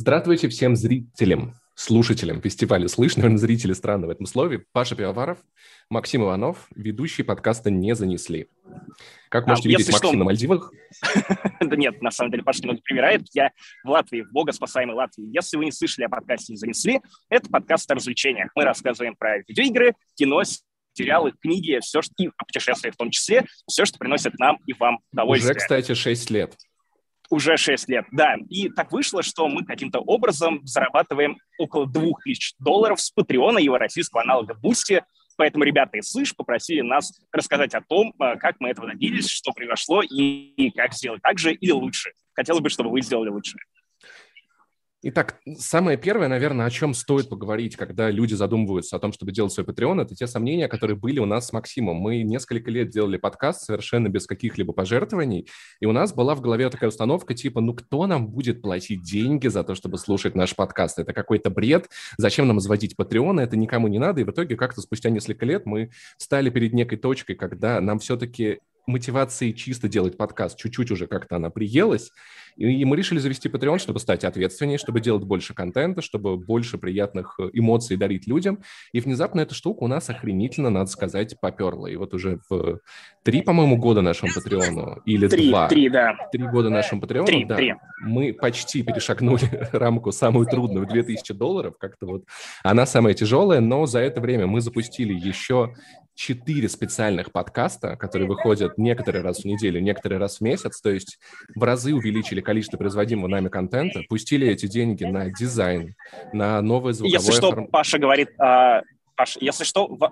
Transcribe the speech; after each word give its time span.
Здравствуйте 0.00 0.48
всем 0.48 0.76
зрителям, 0.76 1.56
слушателям 1.74 2.40
фестиваля 2.40 2.88
«Слышь», 2.88 3.16
наверное, 3.16 3.36
зрители 3.36 3.74
странно 3.74 4.06
в 4.06 4.10
этом 4.10 4.24
слове. 4.24 4.64
Паша 4.72 4.96
Пивоваров, 4.96 5.40
Максим 5.90 6.22
Иванов, 6.22 6.68
ведущие 6.74 7.26
подкаста 7.26 7.70
«Не 7.70 7.94
занесли». 7.94 8.48
Как 9.28 9.46
можете 9.46 9.68
а, 9.68 9.72
видеть, 9.72 9.92
Максим 9.92 10.08
что... 10.08 10.16
на 10.16 10.24
Мальдивах? 10.24 10.72
Да 11.60 11.76
нет, 11.76 12.00
на 12.00 12.10
самом 12.10 12.30
деле 12.30 12.42
Паша 12.42 12.62
немного 12.62 12.80
примирает. 12.82 13.26
Я 13.34 13.50
в 13.84 13.90
Латвии, 13.90 14.22
в 14.22 14.32
бога 14.32 14.52
спасаемой 14.52 14.96
Латвии. 14.96 15.28
Если 15.34 15.58
вы 15.58 15.66
не 15.66 15.70
слышали 15.70 16.06
о 16.06 16.08
подкасте 16.08 16.54
«Не 16.54 16.56
занесли», 16.56 17.02
это 17.28 17.50
подкаст 17.50 17.90
о 17.90 17.94
развлечениях. 17.94 18.50
Мы 18.54 18.64
рассказываем 18.64 19.14
про 19.16 19.40
видеоигры, 19.46 19.96
кино, 20.14 20.42
сериалы, 20.94 21.34
книги, 21.42 21.78
все, 21.82 22.00
что 22.00 22.14
и 22.16 22.28
о 22.28 22.44
путешествиях 22.46 22.94
в 22.94 22.96
том 22.96 23.10
числе, 23.10 23.44
все, 23.68 23.84
что 23.84 23.98
приносит 23.98 24.38
нам 24.38 24.56
и 24.66 24.72
вам 24.72 25.00
удовольствие. 25.12 25.50
Уже, 25.50 25.60
кстати, 25.60 25.92
6 25.92 26.30
лет. 26.30 26.56
Уже 27.30 27.56
6 27.56 27.88
лет, 27.88 28.06
да. 28.10 28.34
И 28.48 28.68
так 28.68 28.90
вышло, 28.90 29.22
что 29.22 29.48
мы 29.48 29.64
каким-то 29.64 30.00
образом 30.00 30.60
зарабатываем 30.64 31.38
около 31.58 31.86
2000 31.86 32.56
долларов 32.58 33.00
с 33.00 33.10
Патреона 33.10 33.58
его 33.58 33.78
российского 33.78 34.22
аналога 34.22 34.54
Бусти. 34.54 35.04
Поэтому 35.36 35.64
ребята 35.64 35.96
из 35.96 36.10
Слышь 36.10 36.34
попросили 36.34 36.80
нас 36.80 37.12
рассказать 37.32 37.72
о 37.74 37.80
том, 37.80 38.12
э, 38.20 38.36
как 38.36 38.56
мы 38.58 38.68
этого 38.70 38.88
добились, 38.88 39.28
что 39.28 39.52
произошло 39.52 40.02
и 40.02 40.70
как 40.72 40.92
сделать 40.92 41.22
так 41.22 41.38
же 41.38 41.54
или 41.54 41.70
лучше. 41.70 42.10
Хотелось 42.34 42.62
бы, 42.62 42.68
чтобы 42.68 42.90
вы 42.90 43.00
сделали 43.00 43.28
лучше. 43.28 43.56
Итак, 45.02 45.40
самое 45.56 45.96
первое, 45.96 46.28
наверное, 46.28 46.66
о 46.66 46.70
чем 46.70 46.92
стоит 46.92 47.30
поговорить, 47.30 47.74
когда 47.74 48.10
люди 48.10 48.34
задумываются 48.34 48.96
о 48.96 48.98
том, 48.98 49.14
чтобы 49.14 49.32
делать 49.32 49.50
свой 49.50 49.64
Patreon, 49.64 50.02
это 50.02 50.14
те 50.14 50.26
сомнения, 50.26 50.68
которые 50.68 50.94
были 50.94 51.20
у 51.20 51.24
нас 51.24 51.46
с 51.46 51.52
Максимом. 51.54 51.96
Мы 51.96 52.22
несколько 52.22 52.70
лет 52.70 52.90
делали 52.90 53.16
подкаст 53.16 53.62
совершенно 53.62 54.08
без 54.10 54.26
каких-либо 54.26 54.74
пожертвований, 54.74 55.48
и 55.80 55.86
у 55.86 55.92
нас 55.92 56.12
была 56.12 56.34
в 56.34 56.42
голове 56.42 56.68
такая 56.68 56.90
установка 56.90 57.32
типа, 57.32 57.62
ну 57.62 57.72
кто 57.72 58.06
нам 58.06 58.28
будет 58.28 58.60
платить 58.60 59.02
деньги 59.02 59.48
за 59.48 59.64
то, 59.64 59.74
чтобы 59.74 59.96
слушать 59.96 60.34
наш 60.34 60.54
подкаст? 60.54 60.98
Это 60.98 61.14
какой-то 61.14 61.48
бред, 61.48 61.88
зачем 62.18 62.46
нам 62.46 62.60
заводить 62.60 62.94
Patreon, 62.98 63.40
это 63.40 63.56
никому 63.56 63.88
не 63.88 63.98
надо, 63.98 64.20
и 64.20 64.24
в 64.24 64.30
итоге 64.30 64.54
как-то 64.54 64.82
спустя 64.82 65.08
несколько 65.08 65.46
лет 65.46 65.64
мы 65.64 65.92
стали 66.18 66.50
перед 66.50 66.74
некой 66.74 66.98
точкой, 66.98 67.36
когда 67.36 67.80
нам 67.80 68.00
все-таки 68.00 68.58
мотивации 68.86 69.52
чисто 69.52 69.88
делать 69.88 70.16
подкаст 70.16 70.58
чуть-чуть 70.58 70.90
уже 70.90 71.06
как-то 71.06 71.36
она 71.36 71.50
приелась, 71.50 72.12
и 72.56 72.84
мы 72.84 72.96
решили 72.96 73.18
завести 73.18 73.48
Patreon, 73.48 73.78
чтобы 73.78 74.00
стать 74.00 74.24
ответственнее, 74.24 74.78
чтобы 74.78 75.00
делать 75.00 75.24
больше 75.24 75.54
контента, 75.54 76.02
чтобы 76.02 76.36
больше 76.36 76.78
приятных 76.78 77.36
э, 77.38 77.48
эмоций 77.54 77.96
дарить 77.96 78.26
людям. 78.26 78.60
И 78.92 79.00
внезапно 79.00 79.40
эта 79.40 79.54
штука 79.54 79.84
у 79.84 79.86
нас 79.86 80.10
охренительно, 80.10 80.68
надо 80.68 80.90
сказать, 80.90 81.38
поперла. 81.40 81.90
И 81.90 81.96
вот 81.96 82.12
уже 82.12 82.40
в 82.50 82.80
три, 83.22 83.42
по-моему, 83.42 83.76
года 83.76 84.02
нашему 84.02 84.32
Патреону, 84.34 85.00
или 85.06 85.26
три, 85.28 85.48
два. 85.48 85.68
Три, 85.68 85.88
да. 85.88 86.16
Три 86.32 86.44
года 86.44 86.70
нашему 86.70 87.00
Патреону, 87.00 87.26
три, 87.26 87.44
да. 87.44 87.56
Три. 87.56 87.74
Мы 88.02 88.32
почти 88.34 88.82
перешагнули 88.82 89.68
рамку 89.72 90.12
самую 90.12 90.46
трудную, 90.46 90.86
2000 90.86 91.32
долларов, 91.32 91.74
как-то 91.78 92.06
вот. 92.06 92.24
Она 92.62 92.84
самая 92.84 93.14
тяжелая, 93.14 93.60
но 93.60 93.86
за 93.86 94.00
это 94.00 94.20
время 94.20 94.46
мы 94.46 94.60
запустили 94.60 95.14
еще 95.14 95.74
четыре 96.20 96.68
специальных 96.68 97.32
подкаста, 97.32 97.96
которые 97.96 98.28
выходят 98.28 98.76
некоторые 98.76 99.22
раз 99.22 99.38
в 99.38 99.44
неделю, 99.46 99.80
некоторые 99.80 100.18
раз 100.18 100.36
в 100.36 100.40
месяц, 100.42 100.78
то 100.82 100.90
есть 100.90 101.18
в 101.54 101.62
разы 101.62 101.94
увеличили 101.94 102.42
количество 102.42 102.76
производимого 102.76 103.26
нами 103.26 103.48
контента, 103.48 104.02
пустили 104.06 104.46
эти 104.46 104.66
деньги 104.66 105.04
на 105.04 105.30
дизайн, 105.30 105.94
на 106.34 106.60
новое 106.60 106.92
звуковое... 106.92 107.20
Если 107.20 107.32
что, 107.32 107.52
форм... 107.52 107.68
Паша 107.68 107.98
говорит, 107.98 108.28
а, 108.38 108.82
Паша, 109.16 109.38
если 109.40 109.64
что, 109.64 109.96
а, 109.98 110.10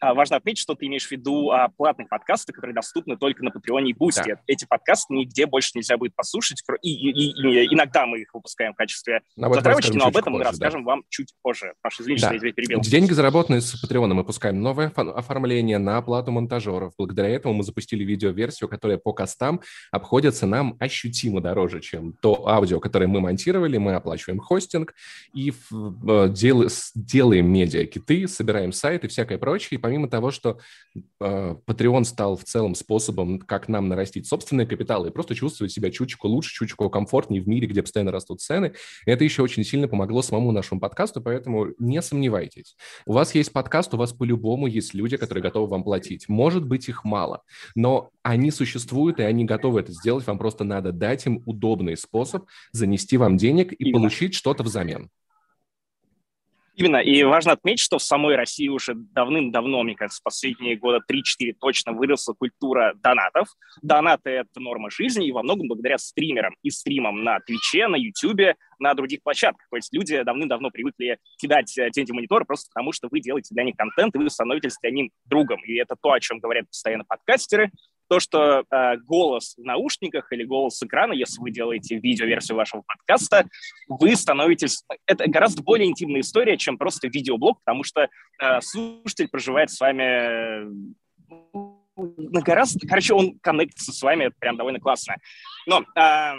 важно 0.00 0.36
отметить, 0.36 0.60
что 0.60 0.74
ты 0.74 0.86
имеешь 0.86 1.06
в 1.06 1.10
виду 1.10 1.50
а, 1.50 1.68
платные 1.68 2.06
подкасты, 2.06 2.52
которые 2.52 2.74
доступны 2.74 3.16
только 3.16 3.44
на 3.44 3.50
Патреоне 3.50 3.90
и 3.90 3.94
Бусти. 3.94 4.34
Да. 4.34 4.40
Эти 4.46 4.64
подкасты 4.64 5.14
нигде 5.14 5.46
больше 5.46 5.72
нельзя 5.74 5.96
будет 5.96 6.14
послушать, 6.14 6.62
и, 6.82 6.90
и, 6.90 7.10
и, 7.10 7.64
и 7.64 7.74
иногда 7.74 8.06
мы 8.06 8.20
их 8.20 8.32
выпускаем 8.34 8.74
в 8.74 8.76
качестве 8.76 9.20
затравочки, 9.36 9.96
но 9.96 10.06
об 10.06 10.16
этом 10.16 10.32
позже, 10.32 10.44
мы 10.44 10.50
расскажем 10.50 10.84
да. 10.84 10.90
вам 10.90 11.04
чуть 11.08 11.34
позже. 11.42 11.74
Паша, 11.82 12.02
извини, 12.02 12.18
да. 12.18 12.26
что 12.26 12.34
я 12.34 12.40
тебя 12.40 12.52
перебил. 12.52 12.80
Деньги, 12.80 13.12
заработанные 13.12 13.60
с 13.60 13.78
Патреона, 13.80 14.14
мы 14.14 14.24
пускаем 14.24 14.60
новое 14.62 14.88
оформление 14.88 15.78
на 15.78 15.98
оплату 15.98 16.30
монтажеров. 16.30 16.92
Благодаря 16.98 17.28
этому 17.28 17.54
мы 17.54 17.62
запустили 17.62 18.04
видеоверсию, 18.04 18.68
которая 18.68 18.98
по 18.98 19.12
cost 19.12 19.44
ам 19.44 19.60
обходится 19.90 20.46
нам 20.46 20.76
ощутимо 20.80 21.40
дороже, 21.40 21.80
чем 21.80 22.12
то 22.12 22.48
аудио, 22.48 22.80
которое 22.80 23.06
мы 23.06 23.20
монтировали. 23.20 23.78
Мы 23.78 23.94
оплачиваем 23.94 24.40
хостинг 24.40 24.94
и 25.32 25.50
э, 25.50 26.28
дел, 26.30 26.66
делаем 26.94 27.50
медиа-киты, 27.52 28.28
собираем 28.28 28.72
сайты 28.72 29.06
и 29.06 29.10
всякое 29.10 29.38
прочее, 29.38 29.80
помимо 29.88 30.06
того, 30.06 30.30
что 30.30 30.58
э, 30.94 31.56
Patreon 31.66 32.04
стал 32.04 32.36
в 32.36 32.44
целом 32.44 32.74
способом, 32.74 33.38
как 33.38 33.68
нам 33.68 33.88
нарастить 33.88 34.26
собственные 34.26 34.66
капиталы 34.66 35.08
и 35.08 35.10
просто 35.10 35.34
чувствовать 35.34 35.72
себя 35.72 35.90
чуточку 35.90 36.28
лучше, 36.28 36.52
чуточку 36.52 36.90
комфортнее 36.90 37.40
в 37.40 37.48
мире, 37.48 37.66
где 37.66 37.80
постоянно 37.80 38.12
растут 38.12 38.42
цены, 38.42 38.74
это 39.06 39.24
еще 39.24 39.40
очень 39.40 39.64
сильно 39.64 39.88
помогло 39.88 40.20
самому 40.20 40.52
нашему 40.52 40.78
подкасту, 40.78 41.22
поэтому 41.22 41.68
не 41.78 42.02
сомневайтесь. 42.02 42.76
У 43.06 43.14
вас 43.14 43.34
есть 43.34 43.50
подкаст, 43.50 43.94
у 43.94 43.96
вас 43.96 44.12
по-любому 44.12 44.66
есть 44.66 44.92
люди, 44.92 45.16
которые 45.16 45.40
готовы 45.40 45.68
вам 45.68 45.84
платить. 45.84 46.28
Может 46.28 46.66
быть, 46.66 46.90
их 46.90 47.04
мало, 47.04 47.42
но 47.74 48.10
они 48.22 48.50
существуют, 48.50 49.20
и 49.20 49.22
они 49.22 49.46
готовы 49.46 49.80
это 49.80 49.92
сделать. 49.92 50.26
Вам 50.26 50.36
просто 50.36 50.64
надо 50.64 50.92
дать 50.92 51.24
им 51.24 51.42
удобный 51.46 51.96
способ 51.96 52.44
занести 52.72 53.16
вам 53.16 53.38
денег 53.38 53.72
и 53.72 53.76
Именно. 53.84 54.00
получить 54.00 54.34
что-то 54.34 54.62
взамен. 54.62 55.08
Именно. 56.78 56.98
И 56.98 57.24
важно 57.24 57.52
отметить, 57.52 57.82
что 57.82 57.98
в 57.98 58.02
самой 58.04 58.36
России 58.36 58.68
уже 58.68 58.94
давным-давно, 58.94 59.82
мне 59.82 59.96
кажется, 59.96 60.20
последние 60.22 60.76
года 60.76 61.00
3-4 61.10 61.54
точно 61.58 61.92
выросла 61.92 62.34
культура 62.34 62.94
донатов. 63.02 63.48
Донаты— 63.82 64.30
это 64.30 64.60
норма 64.60 64.88
жизни, 64.88 65.26
и 65.26 65.32
во 65.32 65.42
многом 65.42 65.66
благодаря 65.66 65.98
стримерам 65.98 66.54
и 66.62 66.70
стримам 66.70 67.24
на 67.24 67.40
Твиче, 67.40 67.88
на 67.88 67.96
Ютубе, 67.96 68.54
на 68.78 68.94
других 68.94 69.24
площадках. 69.24 69.66
То 69.68 69.76
есть 69.76 69.92
люди 69.92 70.22
давным-давно 70.22 70.70
привыкли 70.70 71.18
кидать 71.38 71.76
э, 71.76 71.90
деньги 71.90 72.12
в 72.12 72.14
монитор 72.14 72.44
просто 72.44 72.70
потому, 72.72 72.92
что 72.92 73.08
вы 73.10 73.18
делаете 73.18 73.52
для 73.56 73.64
них 73.64 73.74
контент, 73.76 74.14
и 74.14 74.18
вы 74.18 74.30
становитесь 74.30 74.76
для 74.80 74.92
них 74.92 75.10
другом. 75.24 75.60
И 75.64 75.74
это 75.74 75.96
то, 76.00 76.12
о 76.12 76.20
чем 76.20 76.38
говорят 76.38 76.68
постоянно 76.68 77.02
подкастеры, 77.04 77.72
то, 78.08 78.20
что 78.20 78.64
э, 78.70 78.96
голос 78.98 79.54
в 79.56 79.62
наушниках 79.62 80.32
или 80.32 80.44
голос 80.44 80.78
с 80.78 80.82
экрана, 80.82 81.12
если 81.12 81.40
вы 81.40 81.50
делаете 81.50 81.96
видеоверсию 81.96 82.56
вашего 82.56 82.82
подкаста, 82.82 83.46
вы 83.88 84.16
становитесь... 84.16 84.82
Это 85.06 85.28
гораздо 85.28 85.62
более 85.62 85.88
интимная 85.88 86.22
история, 86.22 86.56
чем 86.56 86.78
просто 86.78 87.08
видеоблог, 87.08 87.60
потому 87.64 87.84
что 87.84 88.08
э, 88.40 88.60
слушатель 88.60 89.28
проживает 89.28 89.70
с 89.70 89.80
вами 89.80 90.68
на 91.96 92.40
гораздо... 92.40 92.86
Короче, 92.86 93.14
он 93.14 93.38
коннектится 93.40 93.92
с 93.92 94.02
вами, 94.02 94.24
это 94.24 94.36
прям 94.38 94.56
довольно 94.56 94.80
классно. 94.80 95.16
Но 95.66 95.84
э, 95.96 96.34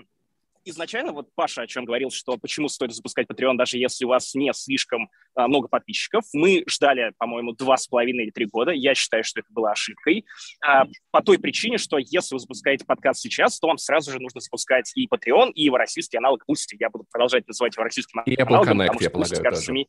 изначально, 0.65 1.11
вот 1.11 1.29
Паша 1.35 1.61
о 1.61 1.67
чем 1.67 1.85
говорил, 1.85 2.09
что 2.11 2.37
почему 2.37 2.67
стоит 2.69 2.93
запускать 2.93 3.27
Patreon, 3.27 3.55
даже 3.55 3.77
если 3.77 4.05
у 4.05 4.09
вас 4.09 4.33
не 4.35 4.51
слишком 4.53 5.09
а, 5.35 5.47
много 5.47 5.67
подписчиков. 5.67 6.25
Мы 6.33 6.63
ждали, 6.67 7.13
по-моему, 7.17 7.53
два 7.53 7.77
с 7.77 7.87
половиной 7.87 8.25
или 8.25 8.31
три 8.31 8.45
года. 8.45 8.71
Я 8.71 8.95
считаю, 8.95 9.23
что 9.23 9.39
это 9.39 9.51
была 9.51 9.71
ошибкой. 9.71 10.25
А, 10.65 10.85
по 11.11 11.21
той 11.21 11.39
причине, 11.39 11.77
что 11.77 11.97
если 11.97 12.35
вы 12.35 12.39
запускаете 12.39 12.85
подкаст 12.85 13.21
сейчас, 13.21 13.59
то 13.59 13.67
вам 13.67 13.77
сразу 13.77 14.11
же 14.11 14.19
нужно 14.19 14.41
запускать 14.41 14.91
и 14.95 15.07
Patreon, 15.07 15.51
и 15.51 15.63
его 15.63 15.77
российский 15.77 16.17
аналог 16.17 16.43
Boosty. 16.49 16.75
Я 16.79 16.89
буду 16.89 17.05
продолжать 17.09 17.47
называть 17.47 17.75
его 17.75 17.83
российским 17.83 18.21
и 18.25 18.39
аналогом. 18.39 18.81
Apple 18.81 18.87
Connect, 18.87 19.03
я 19.03 19.09
полагаю, 19.09 19.43
кажется, 19.43 19.67
тоже. 19.67 19.85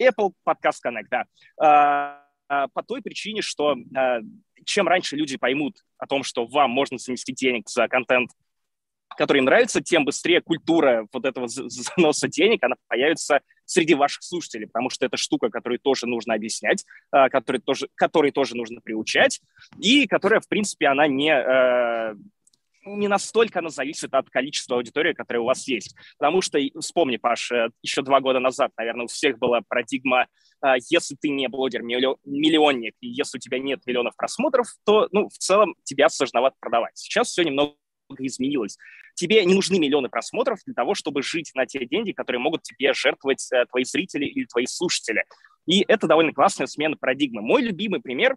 Apple 0.00 0.32
Podcast 0.46 0.78
Connect, 0.84 1.06
да. 1.10 1.24
А, 1.60 2.22
а, 2.48 2.68
по 2.68 2.82
той 2.82 3.02
причине, 3.02 3.42
что 3.42 3.76
а, 3.96 4.18
чем 4.64 4.88
раньше 4.88 5.16
люди 5.16 5.36
поймут 5.36 5.78
о 5.98 6.06
том, 6.06 6.22
что 6.22 6.46
вам 6.46 6.70
можно 6.70 6.98
занести 6.98 7.32
денег 7.32 7.68
за 7.68 7.88
контент 7.88 8.30
который 9.16 9.38
им 9.38 9.44
нравится, 9.44 9.80
тем 9.80 10.04
быстрее 10.04 10.40
культура 10.40 11.06
вот 11.12 11.24
этого 11.24 11.48
заноса 11.48 12.28
денег, 12.28 12.62
она 12.62 12.76
появится 12.88 13.40
среди 13.64 13.94
ваших 13.94 14.22
слушателей, 14.22 14.66
потому 14.66 14.90
что 14.90 15.06
это 15.06 15.16
штука, 15.16 15.48
которую 15.48 15.78
тоже 15.78 16.06
нужно 16.06 16.34
объяснять, 16.34 16.84
а, 17.10 17.28
которой 17.28 17.58
тоже, 17.58 17.88
которой 17.94 18.30
тоже 18.30 18.56
нужно 18.56 18.80
приучать, 18.80 19.40
и 19.78 20.06
которая, 20.06 20.40
в 20.40 20.48
принципе, 20.48 20.88
она 20.88 21.06
не, 21.06 21.32
э, 21.32 22.14
не 22.84 23.08
настолько 23.08 23.60
она 23.60 23.70
зависит 23.70 24.12
от 24.12 24.28
количества 24.30 24.76
аудитории, 24.76 25.12
которая 25.12 25.42
у 25.42 25.46
вас 25.46 25.66
есть. 25.68 25.94
Потому 26.18 26.42
что, 26.42 26.58
вспомни, 26.80 27.16
Паш, 27.16 27.52
э, 27.52 27.68
еще 27.82 28.02
два 28.02 28.20
года 28.20 28.40
назад, 28.40 28.72
наверное, 28.76 29.04
у 29.04 29.08
всех 29.08 29.38
была 29.38 29.60
парадигма, 29.66 30.26
э, 30.64 30.74
если 30.90 31.16
ты 31.20 31.28
не 31.30 31.48
блогер, 31.48 31.82
миллионник, 31.82 32.94
и 33.00 33.08
если 33.08 33.38
у 33.38 33.40
тебя 33.40 33.58
нет 33.58 33.80
миллионов 33.86 34.16
просмотров, 34.16 34.66
то, 34.84 35.08
ну, 35.12 35.28
в 35.28 35.38
целом 35.38 35.74
тебя 35.84 36.08
сложновато 36.08 36.56
продавать. 36.60 36.96
Сейчас 36.96 37.28
все 37.28 37.42
немного 37.42 37.74
изменилось. 38.18 38.78
Тебе 39.14 39.44
не 39.44 39.54
нужны 39.54 39.78
миллионы 39.78 40.08
просмотров 40.08 40.60
для 40.64 40.74
того, 40.74 40.94
чтобы 40.94 41.22
жить 41.22 41.50
на 41.54 41.66
те 41.66 41.84
деньги, 41.86 42.12
которые 42.12 42.40
могут 42.40 42.62
тебе 42.62 42.92
жертвовать 42.94 43.46
э, 43.52 43.66
твои 43.66 43.84
зрители 43.84 44.24
или 44.24 44.44
твои 44.46 44.66
слушатели. 44.66 45.24
И 45.66 45.84
это 45.86 46.06
довольно 46.06 46.32
классная 46.32 46.66
смена 46.66 46.96
парадигмы. 46.96 47.42
Мой 47.42 47.62
любимый 47.62 48.00
пример 48.00 48.36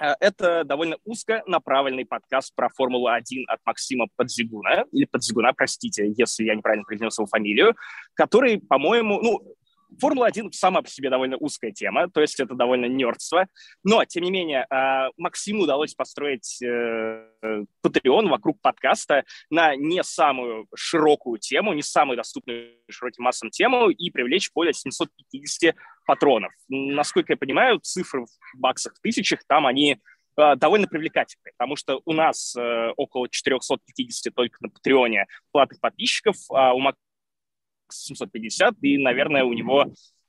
э, 0.00 0.14
это 0.20 0.64
довольно 0.64 0.96
узконаправленный 1.04 2.06
подкаст 2.06 2.54
про 2.54 2.68
Формулу-1 2.68 3.44
от 3.48 3.60
Максима 3.64 4.06
Подзигуна, 4.16 4.84
или 4.92 5.04
Подзигуна, 5.04 5.52
простите, 5.52 6.12
если 6.16 6.44
я 6.44 6.54
неправильно 6.54 6.84
произнес 6.84 7.18
его 7.18 7.26
фамилию, 7.26 7.74
который, 8.14 8.60
по-моему, 8.60 9.20
ну, 9.20 9.56
Формула-1 10.00 10.52
сама 10.52 10.82
по 10.82 10.88
себе 10.88 11.10
довольно 11.10 11.36
узкая 11.36 11.72
тема, 11.72 12.08
то 12.08 12.20
есть 12.20 12.40
это 12.40 12.54
довольно 12.54 12.86
нердство, 12.86 13.46
но, 13.84 14.04
тем 14.04 14.24
не 14.24 14.30
менее, 14.30 14.66
а, 14.70 15.08
Максиму 15.16 15.62
удалось 15.62 15.94
построить 15.94 16.60
Patreon 16.62 18.28
вокруг 18.28 18.60
подкаста 18.60 19.24
на 19.50 19.76
не 19.76 20.02
самую 20.02 20.66
широкую 20.74 21.38
тему, 21.38 21.72
не 21.72 21.82
самую 21.82 22.16
доступную 22.16 22.72
широким 22.90 23.24
массам 23.24 23.50
тему 23.50 23.90
и 23.90 24.10
привлечь 24.10 24.50
более 24.54 24.72
750 24.74 25.74
патронов. 26.06 26.52
Насколько 26.68 27.32
я 27.32 27.36
понимаю, 27.36 27.80
цифры 27.80 28.24
в 28.24 28.58
баксах, 28.58 28.94
тысячах, 29.02 29.40
там 29.46 29.66
они 29.66 29.98
а, 30.36 30.54
довольно 30.54 30.86
привлекательные, 30.86 31.52
потому 31.56 31.76
что 31.76 32.00
у 32.04 32.12
нас 32.12 32.54
э, 32.56 32.90
около 32.96 33.28
450 33.28 34.34
только 34.34 34.56
на 34.60 34.68
Патреоне 34.68 35.26
платных 35.50 35.80
подписчиков, 35.80 36.36
а 36.50 36.74
у 36.74 36.78
Макса 36.78 37.00
750, 37.90 38.74
и, 38.82 38.98
наверное, 38.98 39.44
у 39.44 39.52
него 39.52 39.86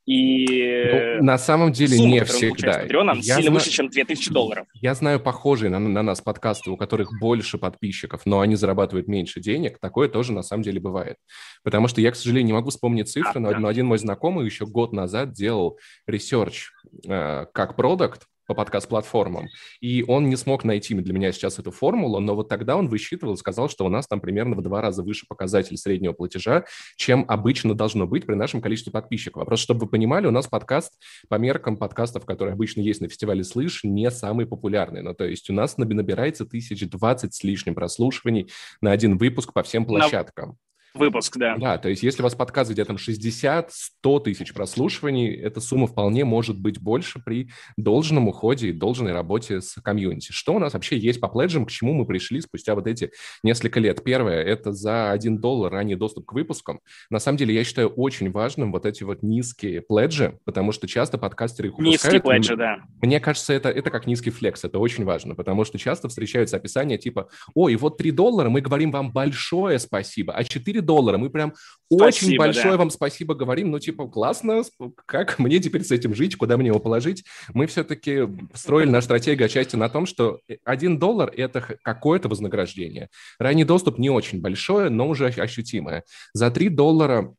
и 0.08 1.18
ну, 1.18 1.24
на 1.24 1.36
самом 1.36 1.70
деле 1.70 1.98
сумма, 1.98 2.08
не 2.08 2.24
всегда. 2.24 2.78
Патреоном, 2.78 3.20
сильно 3.20 3.42
зна... 3.42 3.50
выше, 3.50 3.68
чем 3.68 3.90
2000 3.90 4.32
долларов. 4.32 4.66
Я 4.72 4.94
знаю 4.94 5.20
похожие 5.20 5.68
на, 5.68 5.78
на 5.78 6.02
нас 6.02 6.22
подкасты, 6.22 6.70
у 6.70 6.78
которых 6.78 7.10
больше 7.20 7.58
подписчиков, 7.58 8.22
но 8.24 8.40
они 8.40 8.54
зарабатывают 8.56 9.06
меньше 9.06 9.40
денег. 9.40 9.78
Такое 9.78 10.08
тоже 10.08 10.32
на 10.32 10.40
самом 10.40 10.62
деле 10.62 10.80
бывает. 10.80 11.16
Потому 11.62 11.88
что 11.88 12.00
я, 12.00 12.10
к 12.10 12.16
сожалению, 12.16 12.46
не 12.46 12.52
могу 12.54 12.70
вспомнить 12.70 13.10
цифры, 13.10 13.32
а, 13.34 13.38
но, 13.38 13.50
да. 13.50 13.58
но 13.58 13.68
один 13.68 13.84
мой 13.84 13.98
знакомый 13.98 14.46
еще 14.46 14.64
год 14.64 14.94
назад 14.94 15.32
делал 15.32 15.78
research 16.06 16.70
э, 17.06 17.44
как 17.52 17.76
продукт, 17.76 18.22
по 18.48 18.54
подкаст-платформам. 18.54 19.48
И 19.80 20.04
он 20.08 20.28
не 20.28 20.36
смог 20.36 20.64
найти 20.64 20.94
для 20.94 21.12
меня 21.12 21.30
сейчас 21.32 21.58
эту 21.58 21.70
формулу, 21.70 22.18
но 22.18 22.34
вот 22.34 22.48
тогда 22.48 22.76
он 22.76 22.88
высчитывал 22.88 23.34
и 23.34 23.36
сказал, 23.36 23.68
что 23.68 23.84
у 23.84 23.88
нас 23.88 24.06
там 24.08 24.20
примерно 24.20 24.56
в 24.56 24.62
два 24.62 24.80
раза 24.80 25.02
выше 25.02 25.26
показатель 25.28 25.76
среднего 25.76 26.14
платежа, 26.14 26.64
чем 26.96 27.24
обычно 27.28 27.74
должно 27.74 28.06
быть 28.06 28.26
при 28.26 28.34
нашем 28.34 28.62
количестве 28.62 28.90
подписчиков. 28.90 29.42
А 29.42 29.44
просто 29.44 29.64
чтобы 29.64 29.84
вы 29.84 29.90
понимали, 29.90 30.26
у 30.26 30.30
нас 30.30 30.46
подкаст 30.46 30.94
по 31.28 31.34
меркам 31.34 31.76
подкастов, 31.76 32.24
которые 32.24 32.54
обычно 32.54 32.80
есть 32.80 33.02
на 33.02 33.08
фестивале 33.08 33.44
«Слышь», 33.44 33.84
не 33.84 34.10
самый 34.10 34.46
популярный. 34.46 35.02
Ну, 35.02 35.14
то 35.14 35.24
есть 35.24 35.50
у 35.50 35.52
нас 35.52 35.76
набирается 35.76 36.46
тысяч 36.46 36.88
двадцать 36.88 37.34
с 37.34 37.44
лишним 37.44 37.74
прослушиваний 37.74 38.50
на 38.80 38.92
один 38.92 39.18
выпуск 39.18 39.52
по 39.52 39.62
всем 39.62 39.84
площадкам 39.84 40.56
выпуск, 40.94 41.36
да. 41.36 41.56
Да, 41.56 41.78
то 41.78 41.88
есть 41.88 42.02
если 42.02 42.22
у 42.22 42.24
вас 42.24 42.34
подкаст 42.34 42.70
где-то 42.70 42.94
60-100 42.94 44.22
тысяч 44.22 44.52
прослушиваний, 44.52 45.34
эта 45.34 45.60
сумма 45.60 45.86
вполне 45.86 46.24
может 46.24 46.58
быть 46.58 46.80
больше 46.80 47.20
при 47.24 47.50
должном 47.76 48.28
уходе 48.28 48.68
и 48.68 48.72
должной 48.72 49.12
работе 49.12 49.60
с 49.60 49.80
комьюнити. 49.80 50.32
Что 50.32 50.54
у 50.54 50.58
нас 50.58 50.74
вообще 50.74 50.98
есть 50.98 51.20
по 51.20 51.28
пледжам, 51.28 51.66
к 51.66 51.70
чему 51.70 51.92
мы 51.92 52.06
пришли 52.06 52.40
спустя 52.40 52.74
вот 52.74 52.86
эти 52.86 53.10
несколько 53.42 53.80
лет? 53.80 54.02
Первое, 54.02 54.42
это 54.42 54.72
за 54.72 55.10
1 55.10 55.38
доллар 55.38 55.72
ранний 55.72 55.94
доступ 55.94 56.26
к 56.26 56.32
выпускам. 56.32 56.80
На 57.10 57.18
самом 57.18 57.38
деле, 57.38 57.54
я 57.54 57.64
считаю 57.64 57.88
очень 57.88 58.30
важным 58.30 58.72
вот 58.72 58.86
эти 58.86 59.02
вот 59.02 59.22
низкие 59.22 59.82
пледжи, 59.82 60.38
потому 60.44 60.72
что 60.72 60.86
часто 60.86 61.18
подкастеры 61.18 61.68
их 61.68 61.78
Низкие 61.78 62.20
пледжи, 62.20 62.56
да. 62.56 62.78
Мне 63.02 63.20
кажется, 63.20 63.52
это, 63.52 63.68
это 63.68 63.90
как 63.90 64.06
низкий 64.06 64.30
флекс, 64.30 64.64
это 64.64 64.78
очень 64.78 65.04
важно, 65.04 65.34
потому 65.34 65.64
что 65.64 65.78
часто 65.78 66.08
встречаются 66.08 66.56
описания 66.56 66.98
типа, 66.98 67.28
ой, 67.54 67.76
вот 67.76 67.98
3 67.98 68.10
доллара, 68.10 68.48
мы 68.48 68.60
говорим 68.60 68.90
вам 68.90 69.12
большое 69.12 69.78
спасибо, 69.78 70.32
а 70.32 70.44
4 70.44 70.77
доллара. 70.80 71.18
Мы 71.18 71.30
прям 71.30 71.54
спасибо, 71.92 72.04
очень 72.04 72.38
большое 72.38 72.72
да. 72.72 72.76
вам 72.76 72.90
спасибо 72.90 73.34
говорим. 73.34 73.70
Ну, 73.70 73.78
типа, 73.78 74.08
классно, 74.08 74.62
как 75.06 75.38
мне 75.38 75.58
теперь 75.58 75.84
с 75.84 75.90
этим 75.90 76.14
жить, 76.14 76.36
куда 76.36 76.56
мне 76.56 76.68
его 76.68 76.78
положить? 76.78 77.24
Мы 77.54 77.66
все-таки 77.66 78.28
строили 78.54 78.90
нашу 78.90 79.04
стратегию 79.06 79.46
отчасти 79.46 79.76
на 79.76 79.88
том, 79.88 80.06
что 80.06 80.40
один 80.64 80.98
доллар– 80.98 81.32
это 81.36 81.60
какое-то 81.82 82.28
вознаграждение. 82.28 83.08
Ранний 83.38 83.64
доступ 83.64 83.98
не 83.98 84.10
очень 84.10 84.40
большое, 84.40 84.90
но 84.90 85.08
уже 85.08 85.26
ощутимое. 85.26 86.04
За 86.32 86.50
три 86.50 86.68
доллара 86.68 87.34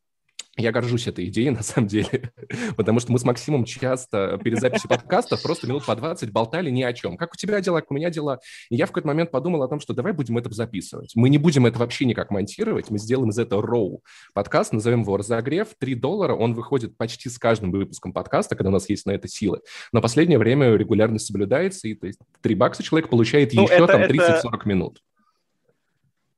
я 0.59 0.71
горжусь 0.71 1.07
этой 1.07 1.25
идеей, 1.25 1.49
на 1.59 1.63
самом 1.63 1.87
деле, 1.87 2.31
потому 2.75 2.99
что 2.99 3.11
мы 3.11 3.19
с 3.19 3.23
Максимом 3.23 3.65
часто 3.65 4.39
перед 4.43 4.59
записью 4.59 4.89
подкастов 4.89 5.41
просто 5.41 5.67
минут 5.67 5.85
по 5.85 5.95
20 5.95 6.31
болтали 6.31 6.69
ни 6.69 6.83
о 6.83 6.93
чем. 6.93 7.17
Как 7.17 7.33
у 7.33 7.37
тебя 7.37 7.61
дела, 7.61 7.81
как 7.81 7.91
у 7.91 7.93
меня 7.93 8.09
дела. 8.09 8.39
И 8.69 8.75
я 8.75 8.85
в 8.85 8.89
какой-то 8.89 9.07
момент 9.07 9.31
подумал 9.31 9.63
о 9.63 9.67
том, 9.67 9.79
что 9.79 9.93
давай 9.93 10.13
будем 10.13 10.37
это 10.37 10.49
записывать. 10.53 11.13
Мы 11.15 11.29
не 11.29 11.37
будем 11.37 11.65
это 11.65 11.79
вообще 11.79 12.05
никак 12.05 12.31
монтировать, 12.31 12.89
мы 12.89 12.97
сделаем 12.97 13.29
из 13.29 13.39
этого 13.39 13.61
роу 13.61 14.03
подкаст, 14.33 14.73
назовем 14.73 15.01
его 15.01 15.17
«Разогрев». 15.17 15.69
3 15.79 15.95
доллара, 15.95 16.35
он 16.35 16.53
выходит 16.53 16.97
почти 16.97 17.29
с 17.29 17.37
каждым 17.37 17.71
выпуском 17.71 18.13
подкаста, 18.13 18.55
когда 18.55 18.69
у 18.69 18.73
нас 18.73 18.89
есть 18.89 19.05
на 19.05 19.11
это 19.11 19.27
силы. 19.27 19.61
Но 19.91 20.01
последнее 20.01 20.39
время 20.39 20.75
регулярность 20.75 21.27
соблюдается, 21.27 21.87
и 21.87 21.93
то 21.93 22.07
есть 22.07 22.19
3 22.41 22.55
бакса 22.55 22.83
человек 22.83 23.09
получает 23.09 23.53
ну, 23.53 23.63
еще 23.63 23.73
это, 23.73 23.87
там 23.87 24.01
30-40 24.01 24.09
это... 24.09 24.59
минут 24.65 24.99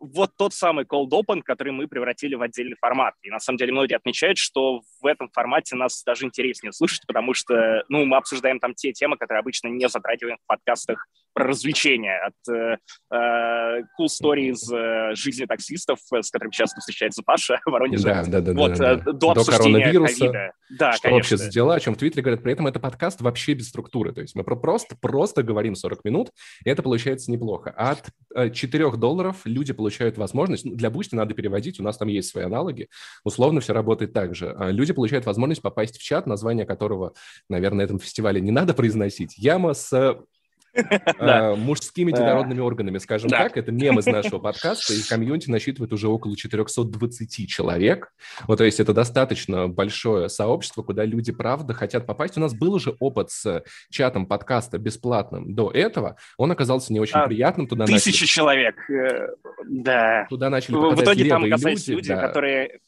вот 0.01 0.31
тот 0.35 0.53
самый 0.53 0.85
cold 0.85 1.09
open, 1.09 1.41
который 1.43 1.71
мы 1.71 1.87
превратили 1.87 2.35
в 2.35 2.41
отдельный 2.41 2.75
формат. 2.79 3.13
И 3.21 3.29
на 3.29 3.39
самом 3.39 3.57
деле 3.57 3.71
многие 3.71 3.95
отмечают, 3.95 4.37
что 4.37 4.81
в 4.99 5.05
этом 5.05 5.29
формате 5.29 5.75
нас 5.75 6.03
даже 6.03 6.25
интереснее 6.25 6.73
слушать, 6.73 7.03
потому 7.07 7.33
что 7.33 7.83
ну, 7.87 8.05
мы 8.05 8.17
обсуждаем 8.17 8.59
там 8.59 8.73
те 8.73 8.91
темы, 8.91 9.17
которые 9.17 9.39
обычно 9.39 9.67
не 9.67 9.87
затрагиваем 9.87 10.37
в 10.37 10.47
подкастах 10.47 11.07
про 11.33 11.47
развлечения. 11.47 12.19
От 12.25 12.53
э, 12.53 12.77
э 13.11 13.81
cool 13.99 14.07
story 14.07 14.51
из 14.51 14.71
э, 14.71 15.15
жизни 15.15 15.45
таксистов, 15.45 15.99
с 16.11 16.29
которыми 16.29 16.51
часто 16.51 16.79
встречается 16.79 17.23
Паша 17.23 17.59
в 17.65 17.71
Воронеже. 17.71 18.03
Да, 18.03 18.23
да, 18.25 18.41
да. 18.41 18.53
Вот, 18.53 18.77
да, 18.77 18.95
да. 18.95 19.11
Э, 19.11 19.13
до, 19.13 19.33
до 19.33 19.43
коронавируса. 19.43 20.53
Да, 20.69 20.93
что 20.93 21.03
конечно. 21.03 21.11
вообще 21.11 21.37
за 21.37 21.49
дела, 21.49 21.75
о 21.75 21.79
чем 21.79 21.95
в 21.95 21.97
Твиттере 21.97 22.23
говорят. 22.23 22.43
При 22.43 22.53
этом 22.53 22.67
это 22.67 22.79
подкаст 22.79 23.21
вообще 23.21 23.53
без 23.53 23.69
структуры. 23.69 24.13
То 24.13 24.21
есть 24.21 24.35
мы 24.35 24.43
просто, 24.43 24.95
просто 24.95 25.43
говорим 25.43 25.75
40 25.75 26.05
минут, 26.05 26.31
и 26.63 26.69
это 26.69 26.81
получается 26.81 27.31
неплохо. 27.31 27.71
От 27.71 28.09
э, 28.35 28.49
4 28.49 28.91
долларов 28.91 29.37
люди 29.45 29.73
получают 29.73 30.17
возможность, 30.17 30.65
ну, 30.65 30.75
для 30.75 30.89
Бусти 30.89 31.15
надо 31.15 31.33
переводить, 31.33 31.79
у 31.79 31.83
нас 31.83 31.97
там 31.97 32.07
есть 32.07 32.29
свои 32.29 32.45
аналоги, 32.45 32.87
условно 33.23 33.59
все 33.59 33.73
работает 33.73 34.13
так 34.13 34.35
же. 34.35 34.55
А 34.57 34.71
люди 34.71 34.93
получают 34.93 35.25
возможность 35.25 35.61
попасть 35.61 35.97
в 35.97 36.03
чат, 36.03 36.25
название 36.27 36.65
которого, 36.65 37.13
наверное, 37.49 37.81
на 37.81 37.81
этом 37.81 37.99
фестивале 37.99 38.41
не 38.41 38.51
надо 38.51 38.73
произносить. 38.73 39.37
Яма 39.37 39.73
с 39.73 39.91
э, 39.93 40.15
мужскими 41.57 42.11
детородными 42.11 42.59
органами, 42.59 42.97
скажем 42.97 43.29
так. 43.29 43.57
Это 43.57 43.71
мем 43.71 43.99
из 43.99 44.05
нашего 44.05 44.39
подкаста, 44.39 44.93
и 44.93 45.01
комьюнити 45.01 45.49
насчитывает 45.49 45.93
уже 45.93 46.07
около 46.07 46.35
420 46.35 47.49
человек. 47.49 48.13
Вот, 48.47 48.57
то 48.57 48.63
есть 48.63 48.79
это 48.79 48.93
достаточно 48.93 49.67
большое 49.67 50.29
сообщество, 50.29 50.83
куда 50.83 51.05
люди, 51.05 51.31
правда, 51.31 51.73
хотят 51.73 52.05
попасть. 52.05 52.37
У 52.37 52.41
нас 52.41 52.53
был 52.53 52.73
уже 52.73 52.95
опыт 52.99 53.31
с 53.31 53.63
чатом 53.89 54.25
подкаста 54.25 54.77
бесплатным 54.77 55.53
до 55.53 55.69
этого. 55.71 56.17
Он 56.37 56.51
оказался 56.51 56.93
не 56.93 56.99
очень 56.99 57.17
а, 57.17 57.27
приятным. 57.27 57.67
Туда 57.67 57.85
тысячи 57.85 58.25
человек, 58.25 58.75
э, 58.89 59.29
да. 59.65 60.25
Туда 60.29 60.49
начали 60.49 60.75
В 60.75 61.01
итоге 61.01 61.25
там 61.25 61.45
люди, 61.45 61.91
люди 61.91 62.15
которые 62.15 62.79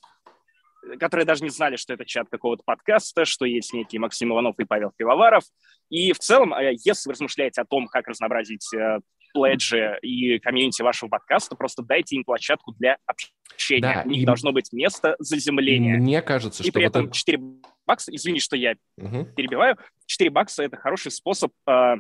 которые 1.00 1.26
даже 1.26 1.44
не 1.44 1.50
знали, 1.50 1.76
что 1.76 1.94
это 1.94 2.06
чат 2.06 2.28
какого-то 2.30 2.64
подкаста, 2.66 3.26
что 3.26 3.46
есть 3.46 3.74
некий 3.74 4.00
Максим 4.00 4.32
Иванов 4.32 4.60
и 4.60 4.66
Павел 4.66 4.92
Пивоваров. 4.96 5.44
И 5.90 6.14
в 6.14 6.20
целом, 6.20 6.54
э, 6.54 6.74
если 6.84 7.10
вы 7.10 7.14
размышляете 7.14 7.62
о 7.62 7.66
том, 7.66 7.88
как 7.88 8.08
разнообразить 8.08 8.74
э, 8.74 9.00
пледжи 9.34 9.98
и 10.02 10.40
комьюнити 10.40 10.82
вашего 10.82 11.10
подкаста, 11.10 11.56
просто 11.56 11.84
дайте 11.84 12.16
им 12.16 12.24
площадку 12.24 12.74
для 12.74 12.98
общения. 13.06 13.82
Да, 13.82 14.04
У 14.06 14.10
них 14.10 14.24
и... 14.24 14.26
должно 14.26 14.52
быть 14.52 14.72
место 14.72 15.16
заземления. 15.20 15.98
Мне 15.98 16.22
кажется, 16.22 16.64
и 16.64 16.66
что... 16.66 16.70
И 16.70 16.72
при 16.72 16.86
этом 16.86 17.06
это... 17.06 17.14
4 17.14 17.40
бакса, 17.86 18.16
извини, 18.16 18.40
что 18.40 18.56
я 18.56 18.76
угу. 18.98 19.26
перебиваю, 19.36 19.78
4 20.06 20.30
бакса– 20.30 20.64
это 20.64 20.78
хороший 20.78 21.12
способ 21.12 21.52
э, 21.68 21.96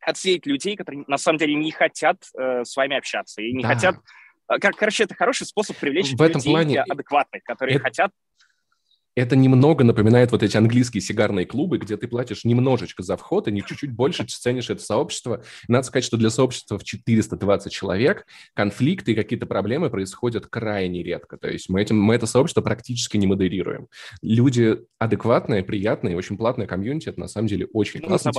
отсеять 0.00 0.46
людей, 0.46 0.76
которые 0.76 1.04
на 1.06 1.18
самом 1.18 1.38
деле 1.38 1.54
не 1.54 1.70
хотят 1.70 2.24
э, 2.38 2.64
с 2.64 2.76
вами 2.76 2.96
общаться 2.96 3.42
и 3.42 3.52
не 3.52 3.62
да. 3.62 3.68
хотят 3.68 3.96
а, 4.48 4.58
короче, 4.58 5.04
это 5.04 5.14
хороший 5.14 5.46
способ 5.46 5.76
привлечь 5.76 6.12
в 6.12 6.22
этом 6.22 6.40
людей 6.40 6.52
плане 6.52 6.82
адекватных, 6.82 7.44
которые 7.44 7.76
это, 7.76 7.84
хотят 7.84 8.12
это 9.18 9.36
немного 9.36 9.84
напоминает 9.84 10.32
вот 10.32 10.42
эти 10.42 10.56
английские 10.56 11.00
сигарные 11.00 11.46
клубы, 11.46 11.78
где 11.78 11.96
ты 11.96 12.06
платишь 12.08 12.44
немножечко 12.44 13.02
за 13.02 13.16
вход, 13.16 13.48
и 13.48 13.52
не 13.52 13.62
чуть-чуть 13.62 13.92
больше 13.92 14.24
ценишь 14.24 14.70
это 14.70 14.82
сообщество. 14.82 15.42
надо 15.66 15.86
сказать, 15.86 16.04
что 16.04 16.16
для 16.16 16.30
сообщества 16.30 16.78
в 16.78 16.84
420 16.84 17.72
человек 17.72 18.26
конфликты 18.54 19.12
и 19.12 19.14
какие-то 19.14 19.46
проблемы 19.46 19.90
происходят 19.90 20.46
крайне 20.46 21.02
редко. 21.02 21.36
То 21.36 21.48
есть 21.48 21.68
мы, 21.68 21.82
этим, 21.82 22.00
мы 22.00 22.14
это 22.14 22.26
сообщество 22.26 22.62
практически 22.62 23.16
не 23.16 23.26
модерируем. 23.26 23.88
Люди 24.22 24.78
адекватные, 24.98 25.62
приятные, 25.62 26.16
очень 26.16 26.36
платная 26.36 26.66
комьюнити, 26.66 27.08
это 27.08 27.20
на 27.20 27.28
самом 27.28 27.48
деле 27.48 27.66
очень 27.72 28.00
ну, 28.00 28.08
классно. 28.08 28.32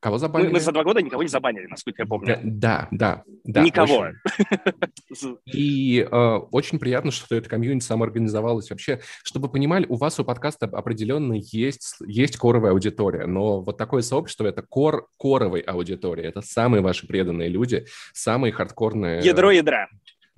Кого 0.00 0.18
забанили? 0.18 0.48
Мы, 0.48 0.54
мы 0.54 0.60
за 0.60 0.70
два 0.72 0.84
года 0.84 1.02
никого 1.02 1.22
не 1.22 1.28
забанили, 1.28 1.66
насколько 1.66 2.02
я 2.02 2.06
помню. 2.06 2.38
Да, 2.42 2.88
да, 2.92 3.22
да. 3.44 3.62
Никого. 3.62 4.06
Очень. 5.10 5.36
И 5.46 6.06
э, 6.10 6.36
очень 6.52 6.78
приятно, 6.78 7.10
что 7.10 7.34
это 7.34 7.48
комьюнити 7.48 7.84
самоорганизовалось. 7.84 8.70
Вообще, 8.70 9.00
чтобы 9.24 9.48
понимали, 9.48 9.86
у 9.88 9.96
вас 9.96 10.20
у 10.20 10.24
подкаста 10.24 10.66
определенно 10.66 11.34
есть, 11.34 11.96
есть 12.06 12.36
коровая 12.36 12.72
аудитория, 12.72 13.26
но 13.26 13.60
вот 13.60 13.76
такое 13.76 14.02
сообщество— 14.02 14.46
это 14.48 14.62
кор 14.62 15.08
коровой 15.18 15.60
аудитории. 15.60 16.24
Это 16.24 16.42
самые 16.42 16.80
ваши 16.80 17.06
преданные 17.06 17.48
люди, 17.48 17.86
самые 18.12 18.52
хардкорные... 18.52 19.20
Ядро 19.20 19.50
ядра. 19.50 19.88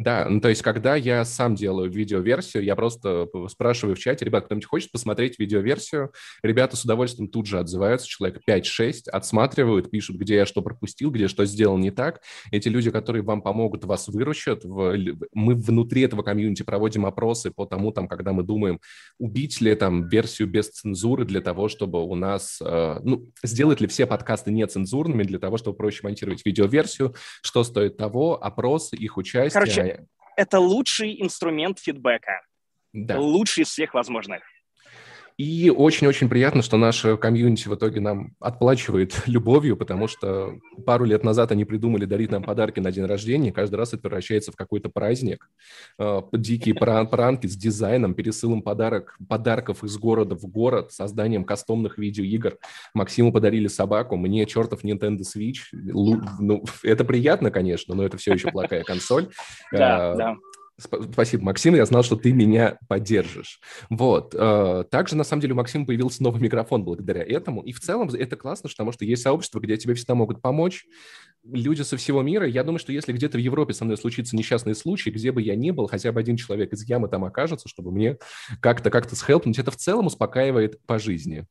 Да, 0.00 0.26
ну 0.30 0.40
то 0.40 0.48
есть, 0.48 0.62
когда 0.62 0.96
я 0.96 1.26
сам 1.26 1.54
делаю 1.54 1.90
видеоверсию, 1.90 2.64
я 2.64 2.74
просто 2.74 3.28
спрашиваю 3.48 3.96
в 3.96 3.98
чате, 3.98 4.24
ребят, 4.24 4.46
кто-нибудь 4.46 4.66
хочет 4.66 4.92
посмотреть 4.92 5.38
видеоверсию? 5.38 6.12
Ребята 6.42 6.74
с 6.78 6.84
удовольствием 6.84 7.28
тут 7.28 7.44
же 7.44 7.58
отзываются, 7.58 8.08
человек 8.08 8.40
5-6, 8.48 9.10
отсматривают, 9.12 9.90
пишут, 9.90 10.16
где 10.16 10.36
я 10.36 10.46
что 10.46 10.62
пропустил, 10.62 11.10
где 11.10 11.28
что 11.28 11.44
сделал 11.44 11.76
не 11.76 11.90
так. 11.90 12.22
Эти 12.50 12.68
люди, 12.68 12.90
которые 12.90 13.22
вам 13.22 13.42
помогут, 13.42 13.84
вас 13.84 14.08
выручат. 14.08 14.64
Мы 14.64 15.54
внутри 15.54 16.00
этого 16.00 16.22
комьюнити 16.22 16.62
проводим 16.62 17.04
опросы 17.04 17.50
по 17.50 17.66
тому, 17.66 17.92
там, 17.92 18.08
когда 18.08 18.32
мы 18.32 18.42
думаем, 18.42 18.80
убить 19.18 19.60
ли 19.60 19.74
там 19.74 20.08
версию 20.08 20.48
без 20.48 20.70
цензуры 20.70 21.26
для 21.26 21.42
того, 21.42 21.68
чтобы 21.68 22.02
у 22.02 22.14
нас, 22.14 22.58
э, 22.64 23.00
ну, 23.04 23.28
сделать 23.42 23.82
ли 23.82 23.86
все 23.86 24.06
подкасты 24.06 24.50
нецензурными 24.50 25.24
для 25.24 25.38
того, 25.38 25.58
чтобы 25.58 25.76
проще 25.76 26.00
монтировать 26.04 26.46
видеоверсию, 26.46 27.14
что 27.42 27.64
стоит 27.64 27.98
того, 27.98 28.42
опросы, 28.42 28.96
их 28.96 29.18
участие. 29.18 29.52
Короче, 29.52 29.89
это 30.36 30.58
лучший 30.58 31.20
инструмент 31.20 31.78
фидбэка. 31.78 32.42
Да. 32.92 33.18
Лучший 33.18 33.62
из 33.62 33.68
всех 33.68 33.94
возможных. 33.94 34.42
И 35.40 35.70
очень-очень 35.70 36.28
приятно, 36.28 36.60
что 36.60 36.76
наша 36.76 37.16
комьюнити 37.16 37.66
в 37.66 37.74
итоге 37.74 37.98
нам 38.00 38.34
отплачивает 38.40 39.22
любовью, 39.26 39.74
потому 39.74 40.06
что 40.06 40.58
пару 40.84 41.06
лет 41.06 41.24
назад 41.24 41.50
они 41.50 41.64
придумали 41.64 42.04
дарить 42.04 42.30
нам 42.30 42.42
подарки 42.42 42.78
на 42.78 42.92
день 42.92 43.06
рождения. 43.06 43.50
Каждый 43.50 43.76
раз 43.76 43.94
это 43.94 44.02
превращается 44.02 44.52
в 44.52 44.56
какой-то 44.56 44.90
праздник. 44.90 45.48
Э, 45.98 46.20
дикие 46.34 46.74
пранки 46.74 47.46
с 47.46 47.56
дизайном, 47.56 48.12
пересылом 48.12 48.60
подарок, 48.60 49.16
подарков 49.30 49.82
из 49.82 49.96
города 49.96 50.36
в 50.36 50.44
город, 50.44 50.92
созданием 50.92 51.44
кастомных 51.44 51.96
видеоигр. 51.96 52.58
Максиму 52.92 53.32
подарили 53.32 53.68
собаку, 53.68 54.18
мне 54.18 54.44
чертов 54.44 54.84
Nintendo 54.84 55.20
Switch. 55.20 55.60
Ну, 55.72 56.64
это 56.82 57.02
приятно, 57.06 57.50
конечно, 57.50 57.94
но 57.94 58.04
это 58.04 58.18
все 58.18 58.34
еще 58.34 58.50
плохая 58.50 58.82
консоль. 58.82 59.30
Да, 59.72 60.12
э, 60.12 60.16
да. 60.18 60.36
Спасибо, 60.80 61.44
Максим. 61.44 61.74
Я 61.74 61.84
знал, 61.86 62.02
что 62.02 62.16
ты 62.16 62.32
меня 62.32 62.78
поддержишь. 62.88 63.60
Вот. 63.90 64.34
Э, 64.36 64.84
также, 64.90 65.16
на 65.16 65.24
самом 65.24 65.42
деле, 65.42 65.52
у 65.52 65.56
Максима 65.56 65.86
появился 65.86 66.22
новый 66.22 66.40
микрофон 66.40 66.84
благодаря 66.84 67.22
этому. 67.22 67.62
И 67.62 67.72
в 67.72 67.80
целом 67.80 68.08
это 68.08 68.36
классно, 68.36 68.68
потому 68.68 68.92
что 68.92 69.04
есть 69.04 69.22
сообщество, 69.22 69.60
где 69.60 69.76
тебе 69.76 69.94
всегда 69.94 70.14
могут 70.14 70.40
помочь. 70.40 70.86
Люди 71.44 71.82
со 71.82 71.96
всего 71.96 72.22
мира. 72.22 72.46
Я 72.46 72.64
думаю, 72.64 72.78
что 72.78 72.92
если 72.92 73.12
где-то 73.12 73.38
в 73.38 73.40
Европе 73.40 73.72
со 73.74 73.84
мной 73.84 73.96
случится 73.96 74.36
несчастный 74.36 74.74
случай, 74.74 75.10
где 75.10 75.32
бы 75.32 75.42
я 75.42 75.56
ни 75.56 75.70
был, 75.70 75.86
хотя 75.86 76.12
бы 76.12 76.20
один 76.20 76.36
человек 76.36 76.72
из 76.72 76.84
ямы 76.84 77.08
там 77.08 77.24
окажется, 77.24 77.68
чтобы 77.68 77.92
мне 77.92 78.18
как-то 78.60 78.90
как-то 78.90 79.16
схелпнуть, 79.16 79.58
это 79.58 79.70
в 79.70 79.76
целом 79.76 80.06
успокаивает 80.06 80.84
по 80.86 80.98
жизни. 80.98 81.46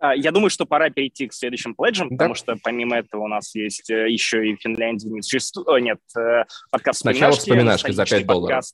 А, 0.00 0.16
я 0.16 0.32
думаю, 0.32 0.48
что 0.48 0.64
пора 0.64 0.88
перейти 0.88 1.28
к 1.28 1.34
следующим 1.34 1.74
пледжам, 1.74 2.08
да. 2.08 2.16
потому 2.16 2.34
что 2.34 2.56
помимо 2.62 2.96
этого 2.96 3.24
у 3.24 3.28
нас 3.28 3.54
есть 3.54 3.90
э, 3.90 4.08
еще 4.08 4.48
и 4.48 4.56
Финляндии 4.56 5.08
не 5.08 5.20
существует. 5.20 5.82
Нет, 5.82 5.98
э, 6.18 6.44
подкаст 6.70 7.00
Сначала 7.00 7.32
вспоминашки 7.32 7.90
за 7.90 8.06
5 8.06 8.26
долларов. 8.26 8.64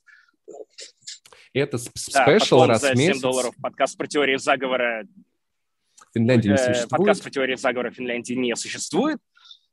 Это 1.52 1.78
спешл 1.78 2.60
да, 2.60 2.66
раз 2.68 2.82
7 2.82 2.96
месяц. 2.96 3.20
долларов. 3.20 3.54
Подкаст 3.60 3.98
про 3.98 4.06
теорию 4.06 4.38
заговора. 4.38 5.04
Финляндии 6.14 6.48
не 6.48 6.54
э, 6.54 6.58
существует. 6.58 6.90
Подкаст 6.90 7.22
про 7.24 7.30
теорию 7.30 7.56
заговора 7.56 7.90
Финляндии 7.90 8.34
не 8.34 8.54
существует. 8.54 9.18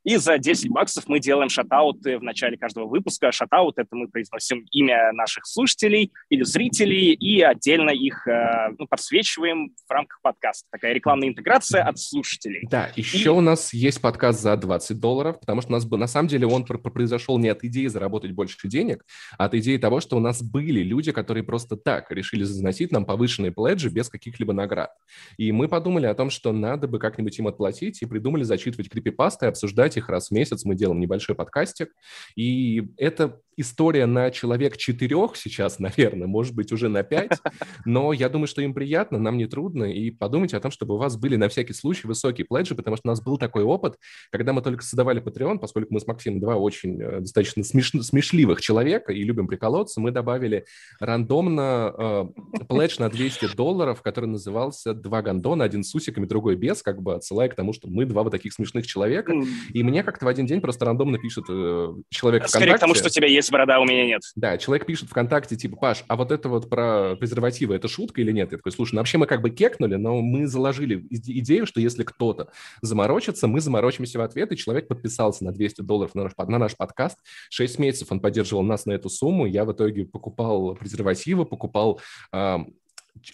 И 0.04 0.16
за 0.16 0.36
10 0.36 0.70
баксов 0.70 1.04
мы 1.06 1.18
делаем 1.18 1.48
шатауты 1.48 2.18
в 2.18 2.22
начале 2.22 2.58
каждого 2.58 2.86
выпуска. 2.86 3.32
Шатаут— 3.32 3.74
это 3.78 3.96
мы 3.96 4.06
произносим 4.08 4.66
имя 4.70 5.12
наших 5.12 5.46
слушателей 5.46 6.12
или 6.28 6.42
зрителей 6.44 7.14
и 7.14 7.40
отдельно 7.40 7.88
их 7.88 8.28
э, 8.28 8.74
ну, 8.78 8.86
подсвечиваем 8.86 9.74
в 9.88 9.90
рамках 9.90 10.20
подкаста. 10.20 10.66
Такая 10.70 10.92
рекламная 10.92 11.28
интеграция 11.28 11.82
от 11.82 11.98
слушателей. 11.98 12.66
Да, 12.70 12.90
еще 12.96 13.24
и... 13.24 13.28
у 13.28 13.40
нас 13.40 13.72
есть 13.72 14.02
подкаст 14.02 14.42
за 14.42 14.54
20 14.58 15.00
долларов, 15.00 15.40
потому 15.40 15.62
что 15.62 15.70
у 15.70 15.72
нас, 15.72 15.90
на 15.90 16.06
самом 16.06 16.28
деле, 16.28 16.46
он 16.46 16.64
произошел 16.66 17.38
не 17.38 17.48
от 17.48 17.64
идеи 17.64 17.86
заработать 17.86 18.32
больше 18.32 18.68
денег, 18.68 19.06
а 19.38 19.46
от 19.46 19.54
идеи 19.54 19.78
того, 19.78 20.00
что 20.00 20.18
у 20.18 20.20
нас 20.20 20.42
были 20.42 20.80
люди, 20.80 21.12
которые 21.12 21.44
просто 21.44 21.76
так 21.76 22.10
решили 22.10 22.42
заносить 22.42 22.92
нам 22.92 23.06
повышенные 23.06 23.52
пледжи 23.52 23.88
без 23.88 24.10
каких-либо 24.10 24.52
наград. 24.52 24.90
И 25.38 25.50
мы 25.50 25.66
подумали 25.66 26.04
о 26.04 26.14
том, 26.14 26.28
что 26.28 26.52
надо 26.52 26.88
бы 26.88 26.98
как-нибудь 26.98 27.38
им 27.38 27.48
отплатить, 27.48 28.02
и 28.02 28.06
придумали 28.06 28.42
зачитывать 28.42 28.90
крипипасты 28.90 29.46
и 29.46 29.48
обсуждать 29.48 29.93
их 29.96 30.08
раз 30.08 30.28
в 30.28 30.30
месяц 30.32 30.64
мы 30.64 30.74
делаем 30.74 31.00
небольшой 31.00 31.34
подкастик. 31.34 31.92
И 32.36 32.92
это 32.96 33.40
история 33.56 34.06
на 34.06 34.30
человек 34.30 34.76
четырех 34.76 35.36
сейчас, 35.36 35.78
наверное, 35.78 36.26
может 36.26 36.54
быть, 36.54 36.72
уже 36.72 36.88
на 36.88 37.02
пять, 37.02 37.38
но 37.84 38.12
я 38.12 38.28
думаю, 38.28 38.46
что 38.46 38.62
им 38.62 38.74
приятно, 38.74 39.18
нам 39.18 39.36
не 39.36 39.46
трудно, 39.46 39.84
и 39.84 40.10
подумайте 40.10 40.56
о 40.56 40.60
том, 40.60 40.70
чтобы 40.70 40.94
у 40.94 40.98
вас 40.98 41.16
были 41.16 41.36
на 41.36 41.48
всякий 41.48 41.72
случай 41.72 42.06
высокие 42.06 42.44
пледжи, 42.44 42.74
потому 42.74 42.96
что 42.96 43.08
у 43.08 43.10
нас 43.10 43.22
был 43.22 43.38
такой 43.38 43.64
опыт, 43.64 43.96
когда 44.30 44.52
мы 44.52 44.62
только 44.62 44.82
создавали 44.82 45.22
Patreon, 45.22 45.58
поскольку 45.58 45.94
мы 45.94 46.00
с 46.00 46.06
Максимом 46.06 46.40
два 46.40 46.56
очень 46.56 47.00
э, 47.00 47.20
достаточно 47.20 47.62
смеш... 47.64 47.90
смешливых 47.90 48.60
человека 48.60 49.12
и 49.12 49.22
любим 49.22 49.46
приколоться, 49.46 50.00
мы 50.00 50.10
добавили 50.10 50.64
рандомно 51.00 51.92
э, 51.96 52.64
пледж 52.68 52.96
на 52.98 53.08
200 53.08 53.54
долларов, 53.54 54.02
который 54.02 54.26
назывался 54.26 54.94
«Два 54.94 55.22
гондона, 55.22 55.64
один 55.64 55.84
с 55.84 55.94
усиками, 55.94 56.26
другой 56.26 56.56
без», 56.56 56.82
как 56.82 57.02
бы 57.02 57.14
отсылая 57.14 57.48
к 57.48 57.54
тому, 57.54 57.72
что 57.72 57.88
мы 57.88 58.04
два 58.04 58.22
вот 58.22 58.30
таких 58.30 58.52
смешных 58.52 58.86
человека, 58.86 59.32
и 59.72 59.82
мне 59.82 60.02
как-то 60.02 60.24
в 60.24 60.28
один 60.28 60.46
день 60.46 60.60
просто 60.60 60.84
рандомно 60.84 61.18
пишет 61.18 61.44
э, 61.48 61.94
человек 62.10 62.48
Скорее 62.48 62.66
ВКонтакте. 62.66 62.78
к 62.78 62.80
тому, 62.80 62.94
что 62.94 63.06
у 63.06 63.10
тебя 63.10 63.28
есть 63.28 63.43
борода, 63.50 63.80
у 63.80 63.84
меня 63.84 64.06
нет. 64.06 64.22
Да, 64.36 64.58
человек 64.58 64.86
пишет 64.86 65.08
ВКонтакте, 65.08 65.56
типа, 65.56 65.76
Паш, 65.76 66.04
а 66.08 66.16
вот 66.16 66.32
это 66.32 66.48
вот 66.48 66.68
про 66.68 67.16
презервативы, 67.16 67.74
это 67.74 67.88
шутка 67.88 68.20
или 68.20 68.32
нет? 68.32 68.52
Я 68.52 68.58
такой, 68.58 68.72
слушай, 68.72 68.94
ну 68.94 69.00
вообще 69.00 69.18
мы 69.18 69.26
как 69.26 69.42
бы 69.42 69.50
кекнули, 69.50 69.96
но 69.96 70.20
мы 70.20 70.46
заложили 70.46 71.06
идею, 71.10 71.66
что 71.66 71.80
если 71.80 72.02
кто-то 72.02 72.48
заморочится, 72.82 73.46
мы 73.46 73.60
заморочимся 73.60 74.18
в 74.18 74.22
ответ, 74.22 74.52
и 74.52 74.56
человек 74.56 74.88
подписался 74.88 75.44
на 75.44 75.52
200 75.52 75.82
долларов 75.82 76.14
на 76.14 76.24
наш, 76.24 76.32
на 76.36 76.58
наш 76.58 76.76
подкаст. 76.76 77.18
Шесть 77.50 77.78
месяцев 77.78 78.10
он 78.10 78.20
поддерживал 78.20 78.62
нас 78.62 78.86
на 78.86 78.92
эту 78.92 79.08
сумму. 79.08 79.46
Я 79.46 79.64
в 79.64 79.72
итоге 79.72 80.04
покупал 80.04 80.74
презервативы, 80.74 81.44
покупал 81.44 82.00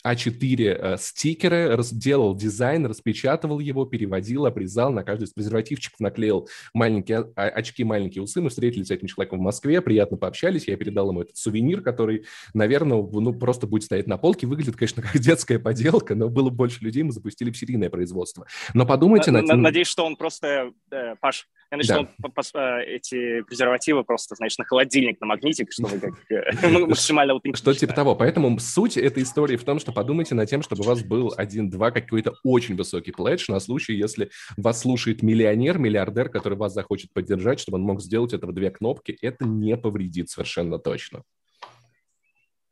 а4 0.04 0.94
э, 0.94 0.96
стикеры, 0.98 1.78
делал 1.92 2.34
дизайн, 2.34 2.86
распечатывал 2.86 3.58
его, 3.58 3.84
переводил, 3.84 4.46
обрезал, 4.46 4.92
на 4.92 5.02
каждый 5.02 5.24
из 5.24 5.32
презервативчиков 5.32 5.98
наклеил 6.00 6.48
маленькие 6.74 7.30
а, 7.36 7.48
очки, 7.48 7.84
маленькие 7.84 8.22
усы. 8.22 8.40
Мы 8.40 8.50
встретились 8.50 8.88
с 8.88 8.90
этим 8.90 9.08
человеком 9.08 9.38
в 9.38 9.42
Москве, 9.42 9.80
приятно 9.80 10.16
пообщались, 10.16 10.68
я 10.68 10.76
передал 10.76 11.10
ему 11.10 11.22
этот 11.22 11.36
сувенир, 11.36 11.80
который, 11.80 12.24
наверное, 12.54 13.02
ну, 13.02 13.32
просто 13.32 13.66
будет 13.66 13.84
стоять 13.84 14.06
на 14.06 14.18
полке. 14.18 14.46
Выглядит, 14.46 14.76
конечно, 14.76 15.02
как 15.02 15.18
детская 15.18 15.58
поделка, 15.58 16.14
но 16.14 16.28
было 16.28 16.50
больше 16.50 16.84
людей, 16.84 17.02
мы 17.02 17.12
запустили 17.12 17.50
в 17.50 17.56
серийное 17.56 17.90
производство. 17.90 18.46
Но 18.74 18.86
подумайте... 18.86 19.30
над... 19.30 19.46
Надеюсь, 19.46 19.88
что 19.88 20.04
он 20.04 20.16
просто... 20.16 20.72
Э, 20.90 21.14
Паш, 21.20 21.48
я 21.70 21.76
начну 21.76 22.08
да. 22.18 22.82
эти 22.82 23.42
презервативы 23.42 24.02
просто, 24.02 24.34
знаешь, 24.34 24.58
на 24.58 24.64
холодильник, 24.64 25.20
на 25.20 25.26
магнитик, 25.28 25.70
чтобы 25.72 25.98
как 26.00 26.14
э, 26.28 26.68
максимально. 26.86 27.40
Что 27.54 27.72
типа 27.72 27.92
того. 27.92 28.16
Поэтому 28.16 28.58
суть 28.58 28.96
этой 28.96 29.22
истории 29.22 29.56
в 29.56 29.62
том, 29.70 29.78
что 29.78 29.92
подумайте 29.92 30.34
над 30.34 30.50
тем, 30.50 30.62
чтобы 30.62 30.82
у 30.82 30.84
вас 30.84 31.04
был 31.04 31.32
один-два 31.36 31.92
какой-то 31.92 32.34
очень 32.42 32.74
высокий 32.74 33.12
пледж 33.12 33.44
на 33.48 33.60
случай, 33.60 33.94
если 33.94 34.30
вас 34.56 34.80
слушает 34.80 35.22
миллионер, 35.22 35.78
миллиардер, 35.78 36.28
который 36.28 36.58
вас 36.58 36.74
захочет 36.74 37.12
поддержать, 37.12 37.60
чтобы 37.60 37.78
он 37.78 37.84
мог 37.84 38.00
сделать 38.00 38.32
это 38.32 38.48
в 38.48 38.52
две 38.52 38.72
кнопки. 38.72 39.16
Это 39.22 39.44
не 39.44 39.76
повредит 39.76 40.28
совершенно 40.28 40.80
точно. 40.80 41.22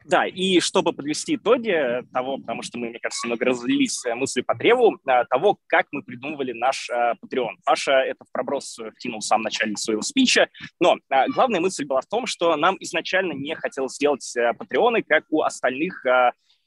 Да, 0.05 0.27
и 0.27 0.59
чтобы 0.59 0.93
подвести 0.93 1.37
итоги 1.37 2.03
того, 2.13 2.39
потому 2.39 2.63
что 2.63 2.79
мы, 2.79 2.89
мне 2.89 2.99
кажется, 2.99 3.29
много 3.29 3.45
разлились 3.45 4.03
мысли 4.17 4.41
по 4.41 4.55
древу, 4.55 4.99
э, 5.07 5.25
того, 5.29 5.59
как 5.67 5.87
мы 5.93 6.03
придумывали 6.03 6.53
наш 6.53 6.89
э, 6.91 7.13
Patreon. 7.23 7.57
Паша 7.65 7.93
это 7.93 8.25
в 8.25 8.33
проброс 8.33 8.79
вкинул 8.97 9.21
в 9.21 9.25
самом 9.25 9.45
начале 9.45 9.77
своего 9.77 10.01
спича, 10.01 10.49
но 10.81 10.97
главная 11.35 11.61
мысль 11.61 11.85
была 11.85 12.01
в 12.01 12.07
том, 12.07 12.27
что 12.27 12.57
нам 12.57 12.77
изначально 12.81 13.35
не 13.35 13.55
хотелось 13.55 13.97
сделать 13.97 14.35
Патреоны, 14.59 15.03
как 15.03 15.25
у 15.29 15.43
остальных 15.43 16.03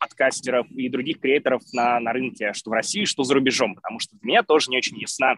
подкастеров 0.01 0.69
и 0.71 0.89
других 0.89 1.19
креаторов 1.19 1.61
на, 1.73 1.99
на 1.99 2.11
рынке, 2.11 2.53
что 2.53 2.71
в 2.71 2.73
России, 2.73 3.05
что 3.05 3.23
за 3.23 3.35
рубежом, 3.35 3.75
потому 3.75 3.99
что 3.99 4.17
для 4.17 4.27
меня 4.27 4.43
тоже 4.43 4.71
не 4.71 4.77
очень 4.77 4.97
ясна 4.97 5.35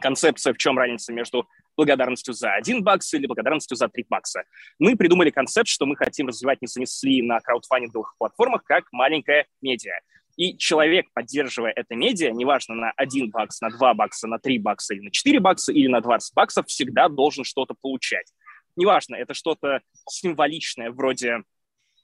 концепция, 0.00 0.54
в 0.54 0.56
чем 0.56 0.78
разница 0.78 1.12
между 1.12 1.46
благодарностью 1.76 2.32
за 2.32 2.54
1 2.54 2.82
бакс 2.82 3.12
или 3.12 3.26
благодарностью 3.26 3.76
за 3.76 3.88
3 3.88 4.06
бакса. 4.08 4.44
Мы 4.78 4.96
придумали 4.96 5.30
концепт, 5.30 5.68
что 5.68 5.84
мы 5.84 5.96
хотим 5.96 6.28
развивать 6.28 6.58
не 6.62 7.22
на 7.22 7.40
краудфандинговых 7.40 8.14
платформах 8.16 8.64
как 8.64 8.84
маленькая 8.92 9.46
медиа. 9.60 9.98
И 10.36 10.56
человек, 10.56 11.06
поддерживая 11.12 11.72
это 11.76 11.94
медиа, 11.94 12.30
неважно 12.30 12.74
на 12.74 12.92
1 12.96 13.30
бакс, 13.30 13.60
на 13.60 13.68
2 13.68 13.94
бакса, 13.94 14.26
на 14.28 14.38
3 14.38 14.58
бакса 14.60 14.94
или 14.94 15.02
на 15.02 15.10
4 15.10 15.40
бакса 15.40 15.72
или 15.72 15.88
на 15.88 16.00
20 16.00 16.34
баксов, 16.34 16.66
всегда 16.68 17.08
должен 17.08 17.44
что-то 17.44 17.74
получать. 17.78 18.32
Неважно, 18.76 19.16
это 19.16 19.34
что-то 19.34 19.80
символичное, 20.08 20.90
вроде 20.90 21.42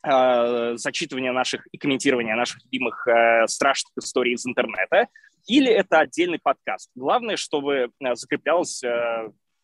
э, 0.03 0.77
зачитывания 0.77 1.33
наших 1.33 1.67
и 1.73 1.79
комментирования 1.79 2.35
наших 2.37 2.65
любимых 2.65 3.07
э, 3.07 3.47
страшных 3.47 3.93
историй 3.99 4.35
из 4.35 4.47
интернета, 4.47 5.09
или 5.47 5.71
это 5.71 6.01
отдельный 6.01 6.39
подкаст. 6.39 6.91
Главное, 6.95 7.37
чтобы 7.37 7.91
э, 8.01 8.15
закреплялось 8.15 8.83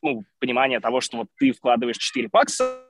ну, 0.02 0.24
понимание 0.40 0.80
того, 0.80 1.00
что 1.00 1.18
вот 1.18 1.28
ты 1.38 1.52
вкладываешь 1.52 1.96
4 1.96 2.28
бакса, 2.28 2.84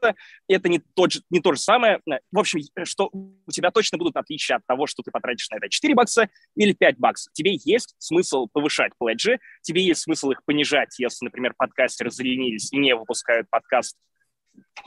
это 0.49 0.69
не, 0.69 0.81
тот 0.95 1.13
же, 1.13 1.21
не 1.31 1.41
то 1.41 1.53
же 1.53 1.61
самое. 1.61 2.01
В 2.07 2.39
общем, 2.39 2.61
что 2.85 3.11
у 3.13 3.51
тебя 3.51 3.71
точно 3.71 3.99
будут 3.99 4.17
отличия 4.17 4.57
от 4.57 4.67
того, 4.67 4.87
что 4.87 5.03
ты 5.03 5.11
потратишь 5.11 5.49
на 5.51 5.57
это 5.57 5.69
4 5.69 5.95
бакса 5.95 6.31
или 6.57 6.73
5 6.73 6.99
баксов. 6.99 7.33
Тебе 7.35 7.59
есть 7.65 7.95
смысл 7.99 8.49
повышать 8.51 8.93
пледжи, 8.99 9.39
тебе 9.61 9.85
есть 9.85 10.03
смысл 10.03 10.31
их 10.31 10.43
понижать, 10.45 10.99
если, 10.99 11.27
например, 11.27 11.53
подкастеры 11.57 12.11
заленились 12.11 12.73
и 12.73 12.79
не 12.79 12.95
выпускают 12.97 13.49
подкаст 13.51 13.97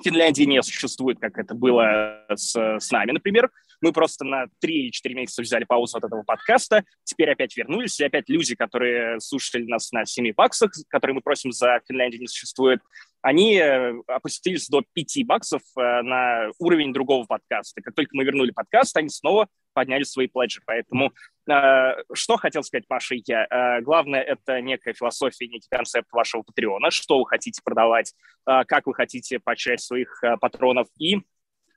Финляндии 0.03 0.43
не 0.43 0.61
существует, 0.61 1.19
как 1.19 1.37
это 1.37 1.55
было 1.55 2.25
с, 2.33 2.55
с 2.55 2.91
нами, 2.91 3.11
например. 3.11 3.49
Мы 3.81 3.91
просто 3.91 4.25
на 4.25 4.45
3 4.61 4.73
или 4.73 4.89
4 4.89 5.15
месяца 5.15 5.41
взяли 5.41 5.63
паузу 5.63 5.97
от 5.97 6.05
этого 6.05 6.23
подкаста, 6.23 6.83
теперь 7.03 7.29
опять 7.29 7.55
вернулись, 7.55 7.99
и 7.99 8.05
опять 8.05 8.29
люди, 8.29 8.55
которые 8.55 9.19
слушали 9.19 9.65
нас 9.65 9.91
на 9.91 10.05
7 10.05 10.33
баксах, 10.33 10.71
которые 10.87 11.15
мы 11.15 11.21
просим 11.21 11.51
за 11.51 11.79
Финляндию 11.87 12.21
не 12.21 12.27
существует, 12.27 12.81
они 13.21 13.57
э, 13.57 13.93
опустились 14.07 14.67
до 14.67 14.83
5 14.93 15.25
баксов 15.25 15.61
э, 15.77 16.01
на 16.01 16.49
уровень 16.59 16.93
другого 16.93 17.25
подкаста. 17.25 17.81
Как 17.81 17.95
только 17.95 18.11
мы 18.13 18.23
вернули 18.23 18.51
подкаст, 18.51 18.95
они 18.97 19.09
снова 19.09 19.47
подняли 19.75 20.03
свои 20.03 20.27
пледжи. 20.27 20.61
Поэтому 20.65 21.13
э, 21.47 22.03
что 22.13 22.37
хотел 22.37 22.63
сказать 22.63 22.85
Маша 22.89 23.13
и 23.13 23.23
я? 23.27 23.81
Главное, 23.81 24.21
это 24.21 24.59
некая 24.61 24.93
философия, 24.93 25.47
некий 25.47 25.67
концепт 25.69 26.11
вашего 26.11 26.41
патреона, 26.41 26.89
что 26.89 27.19
вы 27.19 27.27
хотите 27.27 27.61
продавать, 27.63 28.13
как 28.45 28.87
вы 28.87 28.95
хотите 28.95 29.39
поощрять 29.39 29.81
своих 29.81 30.23
патронов. 30.39 30.87
И 30.97 31.21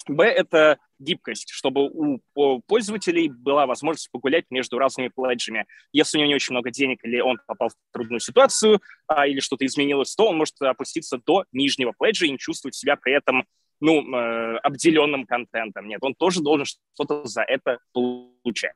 Б– 0.08 0.24
это 0.24 0.78
гибкость, 0.98 1.50
чтобы 1.50 1.88
у 1.92 2.20
пользователей 2.66 3.28
была 3.28 3.66
возможность 3.66 4.10
погулять 4.10 4.46
между 4.50 4.78
разными 4.78 5.08
пледжами. 5.08 5.66
Если 5.92 6.18
у 6.18 6.20
него 6.20 6.28
не 6.28 6.34
очень 6.34 6.54
много 6.54 6.70
денег 6.70 7.04
или 7.04 7.20
он 7.20 7.38
попал 7.46 7.68
в 7.68 7.74
трудную 7.92 8.20
ситуацию, 8.20 8.80
а, 9.06 9.26
или 9.26 9.40
что-то 9.40 9.64
изменилось, 9.66 10.14
то 10.14 10.26
он 10.28 10.36
может 10.36 10.60
опуститься 10.60 11.18
до 11.24 11.44
нижнего 11.52 11.92
пледжа 11.96 12.26
и 12.26 12.30
не 12.30 12.38
чувствовать 12.38 12.74
себя 12.74 12.96
при 12.96 13.14
этом 13.14 13.44
ну, 13.80 14.02
э, 14.14 14.58
обделенным 14.58 15.24
контентом. 15.26 15.88
Нет, 15.88 15.98
он 16.02 16.14
тоже 16.14 16.40
должен 16.42 16.66
что-то 16.66 17.24
за 17.24 17.42
это 17.42 17.78
получать. 17.92 18.74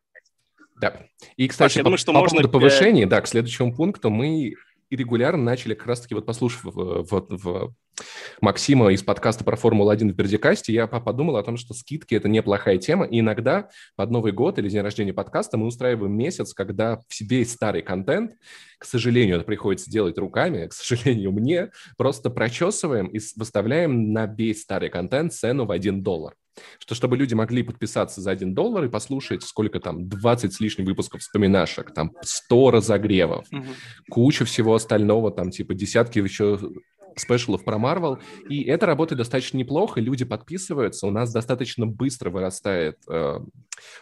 Да. 0.80 1.00
И, 1.36 1.48
кстати, 1.48 1.74
Паш, 1.74 1.80
по, 1.80 1.84
думаю, 1.84 1.98
что 1.98 2.12
по 2.12 2.18
можно... 2.20 2.36
поводу 2.38 2.52
повышения, 2.52 3.06
да, 3.06 3.20
к 3.20 3.28
следующему 3.28 3.74
пункту 3.74 4.10
мы 4.10 4.54
и 4.92 4.96
регулярно 4.96 5.42
начали, 5.42 5.72
как 5.72 5.86
раз-таки 5.86 6.14
вот 6.14 6.26
послушав 6.26 6.64
в, 6.64 7.02
в, 7.02 7.26
в 7.30 7.74
Максима 8.42 8.92
из 8.92 9.02
подкаста 9.02 9.42
про 9.42 9.56
Формулу-1 9.56 10.12
в 10.12 10.14
Бердикасте, 10.14 10.74
я 10.74 10.86
подумал 10.86 11.36
о 11.38 11.42
том, 11.42 11.56
что 11.56 11.72
скидки– 11.72 12.14
это 12.16 12.28
неплохая 12.28 12.76
тема, 12.76 13.06
и 13.06 13.20
иногда 13.20 13.70
под 13.96 14.10
Новый 14.10 14.32
год 14.32 14.58
или 14.58 14.68
день 14.68 14.82
рождения 14.82 15.14
подкаста 15.14 15.56
мы 15.56 15.66
устраиваем 15.66 16.12
месяц, 16.12 16.52
когда 16.52 17.00
весь 17.20 17.52
старый 17.52 17.80
контент, 17.80 18.32
к 18.76 18.84
сожалению, 18.84 19.36
это 19.36 19.46
приходится 19.46 19.90
делать 19.90 20.18
руками, 20.18 20.66
к 20.66 20.74
сожалению, 20.74 21.32
мне, 21.32 21.70
просто 21.96 22.28
прочесываем 22.28 23.06
и 23.06 23.18
выставляем 23.36 24.12
на 24.12 24.26
весь 24.26 24.60
старый 24.60 24.90
контент 24.90 25.32
цену 25.32 25.64
в 25.64 25.70
1 25.70 26.02
доллар 26.02 26.34
что 26.78 26.94
чтобы 26.94 27.16
люди 27.16 27.34
могли 27.34 27.62
подписаться 27.62 28.20
за 28.20 28.30
1 28.30 28.54
доллар 28.54 28.84
и 28.84 28.88
послушать, 28.88 29.42
сколько 29.42 29.80
там, 29.80 30.08
20 30.08 30.52
с 30.52 30.60
лишним 30.60 30.86
выпусков 30.86 31.20
вспоминашек, 31.20 31.92
там 31.94 32.12
100 32.22 32.70
разогревов, 32.70 33.46
угу. 33.52 33.64
куча 34.10 34.44
всего 34.44 34.74
остального, 34.74 35.30
там 35.30 35.50
типа 35.50 35.74
десятки 35.74 36.18
еще 36.18 36.58
спешалов 37.16 37.64
про 37.64 37.78
Марвел, 37.78 38.18
и 38.48 38.62
это 38.62 38.86
работает 38.86 39.18
достаточно 39.18 39.56
неплохо, 39.58 40.00
люди 40.00 40.24
подписываются, 40.24 41.06
у 41.06 41.10
нас 41.10 41.32
достаточно 41.32 41.86
быстро 41.86 42.30
вырастает 42.30 42.98
э, 43.08 43.38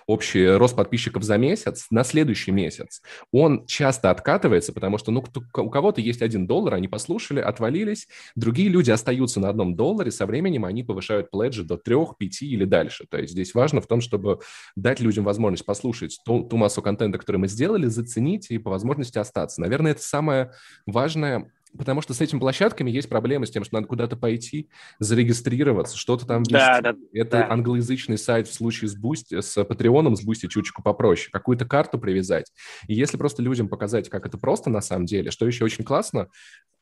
общий 0.06 0.46
рост 0.46 0.76
подписчиков 0.76 1.22
за 1.22 1.38
месяц, 1.38 1.86
на 1.90 2.04
следующий 2.04 2.50
месяц 2.52 3.02
он 3.32 3.66
часто 3.66 4.10
откатывается, 4.10 4.72
потому 4.72 4.98
что 4.98 5.10
ну, 5.10 5.24
у 5.54 5.70
кого-то 5.70 6.00
есть 6.00 6.22
один 6.22 6.46
доллар, 6.46 6.74
они 6.74 6.88
послушали, 6.88 7.40
отвалились, 7.40 8.08
другие 8.34 8.68
люди 8.68 8.90
остаются 8.90 9.40
на 9.40 9.48
одном 9.48 9.76
долларе, 9.76 10.10
со 10.10 10.26
временем 10.26 10.64
они 10.64 10.82
повышают 10.82 11.30
пледжи 11.30 11.64
до 11.64 11.76
трех, 11.76 12.16
пяти 12.18 12.46
или 12.46 12.64
дальше, 12.64 13.06
то 13.08 13.18
есть 13.18 13.32
здесь 13.32 13.54
важно 13.54 13.80
в 13.80 13.86
том, 13.86 14.00
чтобы 14.00 14.40
дать 14.76 15.00
людям 15.00 15.24
возможность 15.24 15.64
послушать 15.64 16.18
ту, 16.24 16.44
ту 16.44 16.56
массу 16.56 16.82
контента, 16.82 17.18
которую 17.18 17.40
мы 17.40 17.48
сделали, 17.48 17.86
заценить 17.86 18.50
и 18.50 18.58
по 18.58 18.70
возможности 18.70 19.18
остаться. 19.18 19.60
Наверное, 19.60 19.92
это 19.92 20.02
самое 20.02 20.52
важное 20.86 21.50
Потому 21.76 22.02
что 22.02 22.14
с 22.14 22.20
этими 22.20 22.38
площадками 22.38 22.90
есть 22.90 23.08
проблемы 23.08 23.46
с 23.46 23.50
тем, 23.50 23.64
что 23.64 23.74
надо 23.74 23.86
куда-то 23.86 24.16
пойти, 24.16 24.68
зарегистрироваться, 24.98 25.96
что-то 25.96 26.26
там 26.26 26.42
вести. 26.42 26.54
Да, 26.54 26.80
да, 26.80 26.94
Это 27.12 27.38
да. 27.38 27.50
англоязычный 27.50 28.18
сайт 28.18 28.48
в 28.48 28.54
случае 28.54 28.88
с 28.88 29.00
Boosty, 29.00 29.40
с 29.40 29.64
Патреоном, 29.64 30.16
с 30.16 30.26
Boosty 30.26 30.48
чуточку 30.48 30.82
попроще. 30.82 31.30
Какую-то 31.32 31.64
карту 31.64 31.98
привязать. 31.98 32.52
И 32.88 32.94
если 32.94 33.16
просто 33.16 33.42
людям 33.42 33.68
показать, 33.68 34.08
как 34.08 34.26
это 34.26 34.36
просто 34.36 34.70
на 34.70 34.80
самом 34.80 35.06
деле, 35.06 35.30
что 35.30 35.46
еще 35.46 35.64
очень 35.64 35.84
классно, 35.84 36.28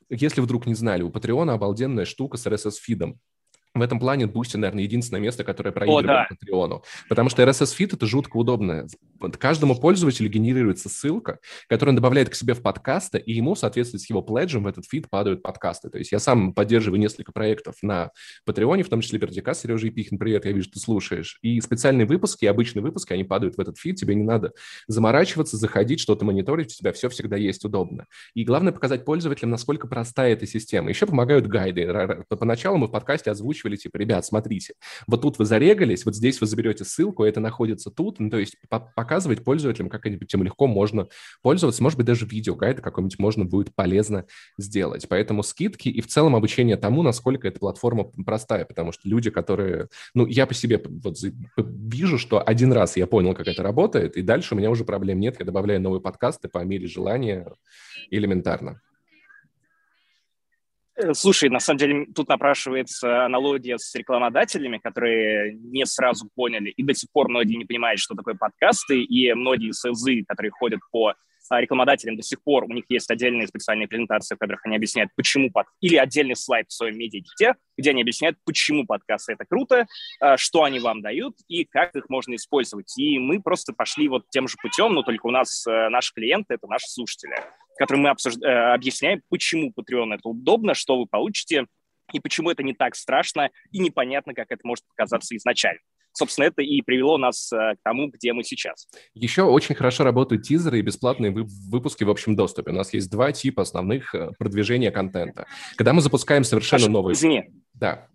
если 0.09 0.41
вдруг 0.41 0.65
не 0.65 0.73
знали, 0.73 1.03
у 1.03 1.09
Патреона 1.09 1.53
обалденная 1.53 2.05
штука 2.05 2.37
с 2.37 2.45
RSS-фидом. 2.47 3.19
В 3.75 3.81
этом 3.83 3.99
плане 3.99 4.25
Boosty, 4.25 4.57
наверное, 4.57 4.83
единственное 4.83 5.21
место, 5.21 5.43
которое 5.43 5.71
проигрывает 5.71 6.05
О, 6.05 6.07
да. 6.07 6.27
Патреону. 6.27 6.83
Потому 7.07 7.29
что 7.29 7.43
RSS-фид— 7.43 7.93
это 7.93 8.07
жутко 8.07 8.37
удобно. 8.37 8.87
Каждому 9.37 9.75
пользователю 9.75 10.27
генерируется 10.27 10.89
ссылка, 10.89 11.37
которую 11.67 11.91
он 11.91 11.95
добавляет 11.97 12.29
к 12.29 12.35
себе 12.35 12.55
в 12.55 12.63
подкасты, 12.63 13.19
и 13.19 13.33
ему, 13.33 13.53
в 13.53 13.59
соответствии 13.59 13.99
с 13.99 14.09
его 14.09 14.23
пледжем, 14.23 14.63
в 14.63 14.67
этот 14.67 14.85
фид 14.85 15.07
падают 15.07 15.43
подкасты. 15.43 15.91
То 15.91 15.99
есть 15.99 16.11
я 16.11 16.17
сам 16.17 16.53
поддерживаю 16.53 16.99
несколько 16.99 17.31
проектов 17.31 17.75
на 17.83 18.09
Патреоне, 18.43 18.83
в 18.83 18.89
том 18.89 19.01
числе 19.01 19.19
Пердикас, 19.19 19.61
Сережа 19.61 19.85
Епихин, 19.85 20.17
привет, 20.17 20.45
я 20.45 20.51
вижу, 20.51 20.71
ты 20.71 20.79
слушаешь. 20.79 21.37
И 21.43 21.61
специальные 21.61 22.07
выпуски, 22.07 22.45
обычные 22.45 22.81
выпуски, 22.81 23.13
они 23.13 23.23
падают 23.23 23.57
в 23.57 23.59
этот 23.59 23.77
фид, 23.77 23.97
тебе 23.97 24.15
не 24.15 24.23
надо 24.23 24.53
заморачиваться, 24.87 25.57
заходить, 25.57 25.99
что-то 25.99 26.25
мониторить, 26.25 26.73
у 26.73 26.75
тебя 26.75 26.91
все 26.91 27.07
всегда 27.09 27.37
есть 27.37 27.63
удобно. 27.65 28.07
И 28.33 28.43
главное 28.43 28.73
показать 28.73 29.05
пользователям, 29.05 29.51
насколько 29.51 29.87
простая 29.87 30.33
эта 30.33 30.47
система. 30.47 30.89
Еще 30.89 31.05
помогают 31.05 31.45
гайды. 31.45 32.25
Поначалу 32.29 32.77
мы 32.77 32.87
в 32.87 32.91
подкасте 32.91 33.29
озвучивали 33.29 33.58
озвучивали, 33.59 33.75
типа, 33.75 33.97
ребят, 33.97 34.25
смотрите, 34.25 34.73
вот 35.07 35.21
тут 35.21 35.39
вы 35.39 35.45
зарегались, 35.45 36.05
вот 36.05 36.15
здесь 36.15 36.39
вы 36.41 36.47
заберете 36.47 36.85
ссылку, 36.85 37.23
это 37.23 37.39
находится 37.39 37.91
тут, 37.91 38.19
ну, 38.19 38.29
то 38.29 38.37
есть 38.37 38.57
показывать 38.69 39.43
пользователям, 39.43 39.89
как 39.89 40.05
этим 40.05 40.43
легко 40.43 40.67
можно 40.67 41.07
пользоваться, 41.41 41.83
может 41.83 41.97
быть, 41.97 42.07
даже 42.07 42.25
видеогайд 42.25 42.81
какой-нибудь 42.81 43.19
можно 43.19 43.45
будет 43.45 43.73
полезно 43.75 44.25
сделать. 44.57 45.07
Поэтому 45.09 45.43
скидки 45.43 45.89
и 45.89 46.01
в 46.01 46.07
целом 46.07 46.35
обучение 46.35 46.77
тому, 46.77 47.03
насколько 47.03 47.47
эта 47.47 47.59
платформа 47.59 48.05
простая, 48.25 48.65
потому 48.65 48.91
что 48.91 49.07
люди, 49.07 49.29
которые, 49.29 49.89
ну, 50.13 50.25
я 50.25 50.45
по 50.45 50.53
себе 50.53 50.81
вот 50.85 51.17
вижу, 51.57 52.17
что 52.17 52.41
один 52.41 52.73
раз 52.73 52.97
я 52.97 53.07
понял, 53.07 53.33
как 53.33 53.47
это 53.47 53.63
работает, 53.63 54.17
и 54.17 54.21
дальше 54.21 54.55
у 54.55 54.57
меня 54.57 54.69
уже 54.69 54.83
проблем 54.83 55.19
нет, 55.19 55.37
я 55.39 55.45
добавляю 55.45 55.81
новые 55.81 56.01
подкасты 56.01 56.47
по 56.47 56.63
мере 56.63 56.87
желания 56.87 57.47
элементарно. 58.11 58.81
Э, 60.99 61.13
слушай, 61.13 61.49
на 61.49 61.59
самом 61.59 61.77
деле 61.77 62.05
тут 62.13 62.27
напрашивается 62.27 63.25
аналогия 63.25 63.77
с 63.77 63.95
рекламодателями, 63.95 64.79
которые 64.79 65.53
не 65.55 65.85
сразу 65.85 66.29
поняли, 66.35 66.71
и 66.71 66.83
до 66.83 66.93
сих 66.93 67.09
пор 67.11 67.29
многие 67.29 67.55
не 67.55 67.65
понимают, 67.65 67.99
что 67.99 68.15
такое 68.15 68.35
подкасты, 68.35 69.01
и 69.01 69.33
многие 69.33 69.71
СЛЗ, 69.71 70.25
которые 70.27 70.51
ходят 70.51 70.81
по 70.91 71.13
а, 71.49 71.61
рекламодателям 71.61 72.17
до 72.17 72.21
сих 72.21 72.43
пор, 72.43 72.65
у 72.65 72.73
них 72.73 72.83
есть 72.89 73.09
отдельные 73.09 73.47
специальные 73.47 73.87
презентации, 73.87 74.35
в 74.35 74.37
которых 74.37 74.65
они 74.65 74.75
объясняют, 74.75 75.09
почему 75.15 75.49
под... 75.51 75.67
или 75.79 75.95
отдельный 75.95 76.35
слайд 76.35 76.67
в 76.67 76.73
своем 76.73 76.97
медиаките, 76.97 77.55
где 77.77 77.91
они 77.91 78.01
объясняют, 78.01 78.37
почему 78.45 78.85
подкасты 78.85 79.33
это 79.33 79.45
круто, 79.45 79.87
а, 80.19 80.37
что 80.37 80.63
они 80.63 80.79
вам 80.79 81.01
дают 81.01 81.35
и 81.47 81.63
как 81.63 81.95
их 81.95 82.09
можно 82.09 82.35
использовать. 82.35 82.93
И 82.97 83.19
мы 83.19 83.41
просто 83.41 83.73
пошли 83.73 84.09
вот 84.09 84.29
тем 84.29 84.47
же 84.47 84.57
путем, 84.61 84.93
но 84.93 85.03
только 85.03 85.27
у 85.27 85.31
нас 85.31 85.65
э, 85.65 85.89
наши 85.89 86.13
клиенты— 86.13 86.53
это 86.55 86.67
наши 86.67 86.87
слушатели 86.87 87.35
которым 87.79 88.03
мы 88.03 88.09
обсужд... 88.09 88.43
Э, 88.43 88.73
объясняем, 88.73 89.21
почему 89.29 89.71
Patreon 89.71 90.13
это 90.13 90.27
удобно, 90.27 90.73
что 90.73 90.99
вы 90.99 91.07
получите, 91.07 91.65
и 92.11 92.19
почему 92.19 92.51
это 92.51 92.61
не 92.61 92.73
так 92.73 92.95
страшно 92.95 93.49
и 93.71 93.79
непонятно, 93.79 94.33
как 94.33 94.47
это 94.51 94.61
может 94.63 94.85
показаться 94.87 95.35
изначально. 95.35 95.79
Собственно, 96.11 96.45
это 96.45 96.61
и 96.61 96.81
привело 96.81 97.17
нас 97.17 97.51
э, 97.53 97.75
к 97.75 97.77
тому, 97.83 98.09
где 98.09 98.33
мы 98.33 98.43
сейчас. 98.43 98.89
Еще 99.13 99.43
очень 99.43 99.75
хорошо 99.75 100.03
работают 100.03 100.43
тизеры 100.43 100.79
и 100.79 100.81
бесплатные 100.81 101.31
выпуски 101.31 102.03
в 102.03 102.09
общем 102.09 102.35
доступе. 102.35 102.71
У 102.71 102.73
нас 102.73 102.93
есть 102.93 103.09
два 103.09 103.31
типа 103.31 103.61
основных 103.61 104.13
э, 104.13 104.31
продвижения 104.37 104.91
контента. 104.91 105.45
Когда 105.77 105.93
мы 105.93 106.01
запускаем 106.01 106.43
совершенно 106.43 106.81
Саша, 106.81 106.91
новый... 106.91 107.13
Извини. 107.13 107.45
Да. 107.73 108.07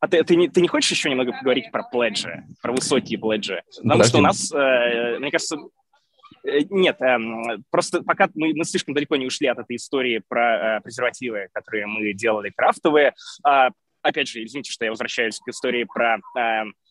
А 0.00 0.08
ты, 0.08 0.22
ты, 0.24 0.36
не, 0.36 0.48
ты 0.48 0.60
не 0.60 0.68
хочешь 0.68 0.90
еще 0.92 1.10
немного 1.10 1.32
поговорить 1.32 1.70
про 1.72 1.82
пледжи, 1.82 2.44
про 2.62 2.72
высокие 2.72 3.18
пледжи? 3.18 3.62
Потому 3.76 3.92
Подожди. 3.92 4.08
что 4.10 4.18
у 4.18 4.22
нас, 4.22 4.52
э, 4.52 5.18
мне 5.18 5.30
кажется, 5.30 5.56
нет, 6.70 7.00
эм, 7.00 7.64
просто 7.70 8.02
пока 8.02 8.28
мы, 8.34 8.52
мы 8.54 8.64
слишком 8.64 8.94
далеко 8.94 9.16
не 9.16 9.26
ушли 9.26 9.48
от 9.48 9.58
этой 9.58 9.76
истории 9.76 10.22
про 10.28 10.78
э, 10.78 10.80
презервативы, 10.80 11.48
которые 11.52 11.86
мы 11.86 12.12
делали 12.12 12.52
крафтовые. 12.54 13.14
А, 13.42 13.70
опять 14.02 14.28
же, 14.28 14.44
извините, 14.44 14.70
что 14.70 14.84
я 14.84 14.90
возвращаюсь 14.90 15.38
к 15.38 15.48
истории 15.48 15.84
про 15.84 16.18
эм, 16.36 16.74
Э, 16.76 16.85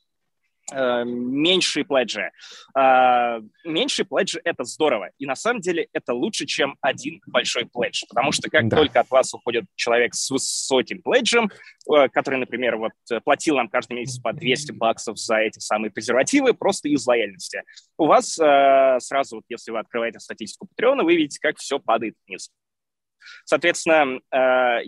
меньшие 0.73 1.85
пледжи. 1.85 2.31
Э, 2.77 3.39
меньшие 3.63 4.05
пледжи— 4.05 4.41
это 4.43 4.63
здорово. 4.63 5.11
И 5.17 5.25
на 5.25 5.35
самом 5.35 5.61
деле 5.61 5.87
это 5.93 6.13
лучше, 6.13 6.45
чем 6.45 6.77
один 6.81 7.21
большой 7.27 7.65
пледж. 7.65 8.03
Потому 8.09 8.31
что 8.31 8.49
как 8.49 8.67
да. 8.67 8.77
только 8.77 8.99
от 8.99 9.09
вас 9.09 9.33
уходит 9.33 9.65
человек 9.75 10.15
с 10.15 10.29
высоким 10.29 11.01
пледжем, 11.01 11.51
э, 11.91 12.09
который, 12.09 12.39
например, 12.39 12.77
вот 12.77 12.93
платил 13.23 13.57
нам 13.57 13.69
каждый 13.69 13.93
месяц 13.93 14.19
по 14.19 14.33
200 14.33 14.71
баксов 14.71 15.17
за 15.17 15.37
эти 15.37 15.59
самые 15.59 15.91
презервативы, 15.91 16.53
просто 16.53 16.89
из 16.89 17.05
лояльности, 17.05 17.63
у 17.97 18.07
вас 18.07 18.33
сразу, 18.33 19.37
вот, 19.37 19.45
если 19.49 19.71
вы 19.71 19.79
открываете 19.79 20.19
статистику 20.19 20.67
Патреона, 20.67 21.03
вы 21.03 21.15
видите, 21.15 21.39
как 21.41 21.57
все 21.57 21.79
падает 21.79 22.15
вниз. 22.27 22.51
Соответственно, 23.45 24.19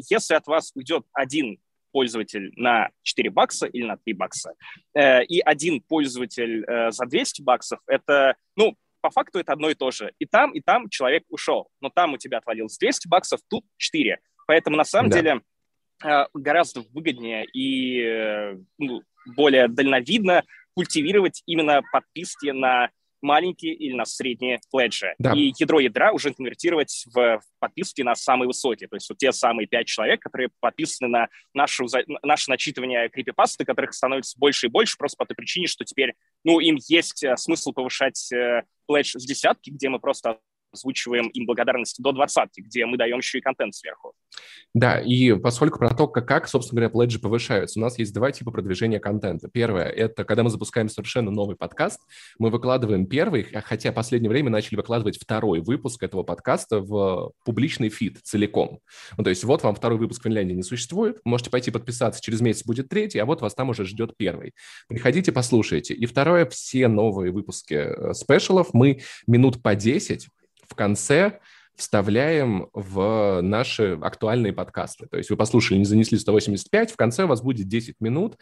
если 0.10 0.34
от 0.34 0.48
вас 0.48 0.72
уйдет 0.76 1.06
один 1.14 1.60
пользователь 1.98 2.52
на 2.58 2.92
4 3.02 3.32
бакса 3.32 3.66
или 3.66 3.84
на 3.84 3.98
3 3.98 4.14
бакса, 4.14 4.54
э, 4.94 5.24
и 5.24 5.40
один 5.40 5.82
пользователь 5.82 6.64
э, 6.64 6.92
за 6.92 7.08
200 7.08 7.42
баксов, 7.42 7.80
это, 7.88 8.36
ну, 8.56 8.76
по 9.02 9.10
факту 9.10 9.40
это 9.40 9.54
одно 9.54 9.72
и 9.72 9.74
то 9.74 9.90
же. 9.90 10.14
И 10.20 10.28
там, 10.28 10.52
и 10.52 10.62
там 10.62 10.90
человек 10.90 11.24
ушел. 11.30 11.70
Но 11.82 11.90
там 11.90 12.14
у 12.14 12.18
тебя 12.18 12.38
отвалилось 12.38 12.78
200 12.78 13.08
баксов, 13.08 13.40
тут 13.50 13.66
4. 13.78 14.20
Поэтому 14.46 14.78
на 14.78 14.84
самом 14.84 15.10
да. 15.10 15.18
деле 15.18 15.42
гораздо 16.36 16.82
выгоднее 16.94 17.48
и 17.52 18.56
ну, 18.78 19.02
более 19.36 19.68
дальновидно 19.68 20.44
культивировать 20.76 21.42
именно 21.48 21.82
подписки 21.92 22.52
на 22.52 22.92
маленькие 23.22 23.74
или 23.74 23.94
на 23.94 24.06
средние 24.06 24.60
пледжи. 24.72 25.14
Да. 25.20 25.34
И 25.34 25.54
ядро 25.58 25.80
ядра 25.80 26.12
уже 26.12 26.34
конвертировать 26.34 27.06
в 27.14 27.42
подписки 27.60 28.02
на 28.02 28.16
самые 28.16 28.48
высокие. 28.48 28.88
То 28.88 28.96
есть 28.96 29.10
вот 29.10 29.18
те 29.18 29.32
самые 29.32 29.68
пять 29.68 29.88
человек, 29.88 30.22
которые 30.22 30.50
подписаны 30.60 31.10
на 31.10 31.28
нашу, 31.54 31.88
наше 32.24 32.50
начитывание 32.50 33.10
крипипасты, 33.10 33.66
которых 33.66 33.94
становится 33.94 34.38
больше 34.40 34.68
и 34.68 34.70
больше 34.70 34.98
просто 34.98 35.18
по 35.18 35.26
той 35.26 35.36
причине, 35.36 35.68
что 35.68 35.84
теперь 35.86 36.14
ну, 36.44 36.60
им 36.60 36.78
есть 36.88 37.24
э, 37.24 37.36
смысл 37.38 37.72
повышать 37.72 38.32
э, 38.32 38.64
пледж 38.88 39.18
с 39.18 39.26
десятки, 39.26 39.70
где 39.70 39.90
мы 39.90 40.00
просто 40.00 40.40
озвучиваем 40.72 41.28
им 41.30 41.46
благодарность 41.46 42.02
до 42.02 42.12
двадцатки, 42.12 42.62
где 42.62 42.86
мы 42.86 42.98
даем 42.98 43.18
еще 43.18 43.38
и 43.40 43.42
контент 43.42 43.76
сверху. 43.76 44.14
Да, 44.74 45.00
и 45.00 45.34
поскольку 45.34 45.80
про 45.80 45.90
то, 45.90 46.08
как, 46.08 46.28
как 46.28 46.48
собственно 46.48 46.82
говоря, 46.82 46.90
пледжи 46.92 47.20
повышаются, 47.20 47.80
у 47.80 47.82
нас 47.82 47.98
есть 47.98 48.14
два 48.14 48.32
типа 48.32 48.52
продвижения 48.52 49.00
контента. 49.00 49.50
Первое– 49.52 49.86
это 49.86 50.24
когда 50.24 50.44
мы 50.44 50.50
запускаем 50.50 50.90
совершенно 50.90 51.32
новый 51.32 51.56
подкаст, 51.56 52.00
мы 52.38 52.50
выкладываем 52.50 53.08
первый, 53.08 53.44
хотя 53.44 53.92
в 53.92 53.96
последнее 53.96 54.30
время 54.30 54.50
начали 54.50 54.76
выкладывать 54.76 55.18
второй 55.18 55.62
выпуск 55.62 56.04
этого 56.04 56.24
подкаста 56.24 56.80
в 56.80 57.32
публичный 57.44 57.90
фид 57.90 58.20
целиком. 58.24 58.80
Ну, 59.18 59.24
то 59.24 59.30
есть 59.30 59.44
вот 59.44 59.64
вам 59.64 59.76
второй 59.76 59.98
выпуск 59.98 60.24
Финляндии 60.24 60.54
не 60.54 60.64
существует, 60.64 61.20
можете 61.24 61.50
пойти 61.50 61.72
подписаться, 61.72 62.22
через 62.22 62.42
месяц 62.42 62.66
будет 62.66 62.90
третий, 62.90 63.20
а 63.20 63.26
вот 63.26 63.42
вас 63.42 63.56
там 63.56 63.70
уже 63.70 63.86
ждет 63.86 64.16
первый. 64.18 64.54
Приходите, 64.88 65.32
послушайте. 65.32 65.94
И 65.94 66.06
второе, 66.06 66.46
все 66.46 66.88
новые 66.88 67.32
выпуски 67.32 67.74
э, 67.74 68.14
спешалов 68.14 68.74
мы 68.74 69.02
минут 69.26 69.62
по 69.62 69.76
10 69.76 70.28
в 70.68 70.76
конце 70.76 71.40
вставляем 71.76 72.70
в 72.74 73.42
наши 73.42 73.98
актуальные 74.02 74.52
подкасты. 74.52 75.06
То 75.08 75.18
есть 75.18 75.30
вы 75.30 75.38
послушали 75.38 75.78
«Не 75.78 75.86
занесли 75.86 76.18
185», 76.18 76.88
в 76.88 76.96
конце 76.96 77.26
у 77.26 77.28
вас 77.28 77.42
будет 77.42 77.68
10 77.68 77.96
минут 78.00 78.38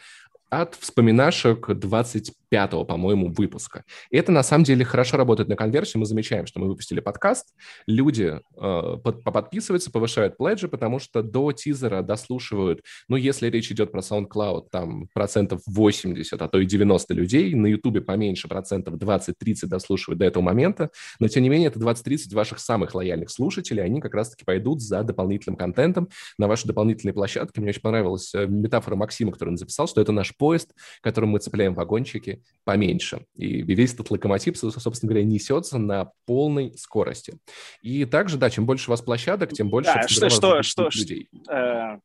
от 0.50 0.76
вспоминашек 0.76 1.68
25-го, 1.68 2.84
по-моему, 2.84 3.32
выпуска. 3.32 3.84
Это, 4.10 4.30
на 4.30 4.42
самом 4.42 4.64
деле, 4.64 4.84
хорошо 4.84 5.16
работает 5.16 5.48
на 5.48 5.56
конверсию. 5.56 6.00
Мы 6.00 6.06
замечаем, 6.06 6.46
что 6.46 6.60
мы 6.60 6.68
выпустили 6.68 7.00
подкаст, 7.00 7.54
люди 7.86 8.40
э, 8.56 8.96
под, 9.02 9.24
подписываются, 9.24 9.90
повышают 9.90 10.36
пледжи, 10.36 10.68
потому 10.68 10.98
что 11.00 11.22
до 11.22 11.52
тизера 11.52 12.02
дослушивают, 12.02 12.82
ну, 13.08 13.16
если 13.16 13.48
речь 13.48 13.70
идет 13.72 13.90
про 13.90 14.00
SoundCloud, 14.00 14.68
там 14.70 15.08
процентов 15.12 15.62
80, 15.66 16.40
а 16.40 16.48
то 16.48 16.60
и 16.60 16.66
90 16.66 17.14
людей, 17.14 17.54
на 17.54 17.66
YouTube 17.66 18.04
поменьше, 18.04 18.46
процентов 18.46 18.94
20-30 18.94 19.66
дослушивают 19.66 20.20
до 20.20 20.26
этого 20.26 20.42
момента, 20.42 20.90
но, 21.18 21.26
тем 21.28 21.42
не 21.42 21.48
менее, 21.48 21.68
это 21.68 21.80
20-30 21.80 22.34
ваших 22.34 22.60
самых 22.60 22.94
лояльных 22.94 23.30
слушателей, 23.30 23.82
они 23.82 24.00
как 24.00 24.14
раз-таки 24.14 24.44
пойдут 24.44 24.80
за 24.80 25.02
дополнительным 25.02 25.56
контентом 25.56 26.08
на 26.38 26.46
ваши 26.46 26.68
дополнительные 26.68 27.14
площадки. 27.14 27.58
Мне 27.58 27.70
очень 27.70 27.80
понравилась 27.80 28.32
э, 28.34 28.46
метафора 28.46 28.94
Максима, 28.94 29.32
которую 29.32 29.54
он 29.54 29.58
записал, 29.58 29.88
что 29.88 30.00
это 30.00 30.12
наш 30.12 30.35
поезд, 30.36 30.74
которым 31.00 31.30
мы 31.30 31.38
цепляем 31.38 31.74
вагончики, 31.74 32.42
поменьше. 32.64 33.26
И 33.34 33.62
весь 33.62 33.94
этот 33.94 34.10
локомотив, 34.10 34.56
собственно 34.56 35.10
говоря, 35.10 35.24
несется 35.24 35.78
на 35.78 36.12
полной 36.26 36.76
скорости. 36.76 37.38
И 37.82 38.04
также, 38.04 38.38
да, 38.38 38.50
чем 38.50 38.66
больше 38.66 38.90
у 38.90 38.92
вас 38.92 39.02
площадок, 39.02 39.52
тем 39.52 39.68
больше 39.68 39.92
да, 39.94 40.08
что, 40.08 40.30
что, 40.30 40.62
что, 40.62 40.88
людей. 40.92 41.28
Э... 41.48 41.98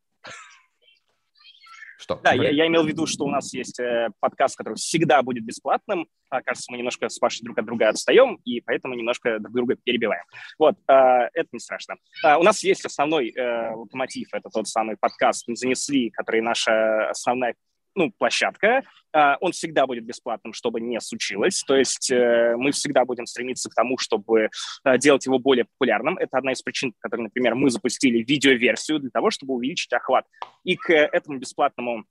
Что? 2.02 2.20
Да, 2.24 2.34
я, 2.34 2.50
я 2.50 2.66
имел 2.66 2.84
в 2.84 2.88
виду, 2.88 3.06
что 3.06 3.26
у 3.26 3.30
нас 3.30 3.54
есть 3.54 3.80
э, 3.80 4.10
подкаст, 4.20 4.58
который 4.58 4.74
всегда 4.74 5.22
будет 5.22 5.46
бесплатным. 5.46 6.08
А, 6.30 6.42
кажется, 6.42 6.72
мы 6.72 6.80
немножко 6.80 7.08
с 7.08 7.20
Пашей 7.20 7.44
друг 7.44 7.60
от 7.60 7.66
друга 7.66 7.90
отстаем, 7.90 8.40
и 8.44 8.60
поэтому 8.60 8.96
немножко 8.96 9.38
друг 9.38 9.54
друга 9.54 9.76
перебиваем. 9.76 10.24
Вот, 10.58 10.78
э, 10.88 10.94
это 11.34 11.50
не 11.52 11.60
страшно. 11.60 11.98
Э, 12.26 12.38
у 12.38 12.44
нас 12.44 12.64
есть 12.64 12.84
основной 12.86 13.30
э, 13.30 13.76
локомотив, 13.76 14.30
это 14.34 14.50
тот 14.50 14.68
самый 14.68 14.98
подкаст 14.98 15.46
«Занесли», 15.48 16.10
который 16.10 16.42
наша 16.42 17.10
основная 17.12 17.54
ну, 17.96 18.12
площадка, 18.18 18.84
а, 19.14 19.38
он 19.42 19.52
всегда 19.52 19.86
будет 19.86 20.06
бесплатным, 20.06 20.54
чтобы 20.54 20.80
не 20.80 21.00
случилось. 21.02 21.64
То 21.64 21.76
есть 21.76 22.12
э, 22.12 22.56
мы 22.58 22.72
всегда 22.72 23.06
будем 23.06 23.26
стремиться 23.26 23.70
к 23.70 23.74
тому, 23.74 23.98
чтобы 23.98 24.50
э, 24.84 24.98
делать 24.98 25.26
его 25.26 25.40
более 25.40 25.66
популярным. 25.66 26.18
Это 26.18 26.38
одна 26.38 26.54
из 26.54 26.62
причин, 26.62 26.94
по 26.94 27.00
которой, 27.02 27.24
например, 27.24 27.56
мы 27.56 27.70
запустили 27.70 28.24
видеоверсию 28.24 29.00
для 29.00 29.10
того, 29.10 29.30
чтобы 29.30 29.54
увеличить 29.54 29.92
охват. 29.94 30.26
И 30.64 30.76
к 30.76 30.94
этому 30.94 31.40
бесплатному 31.40 32.06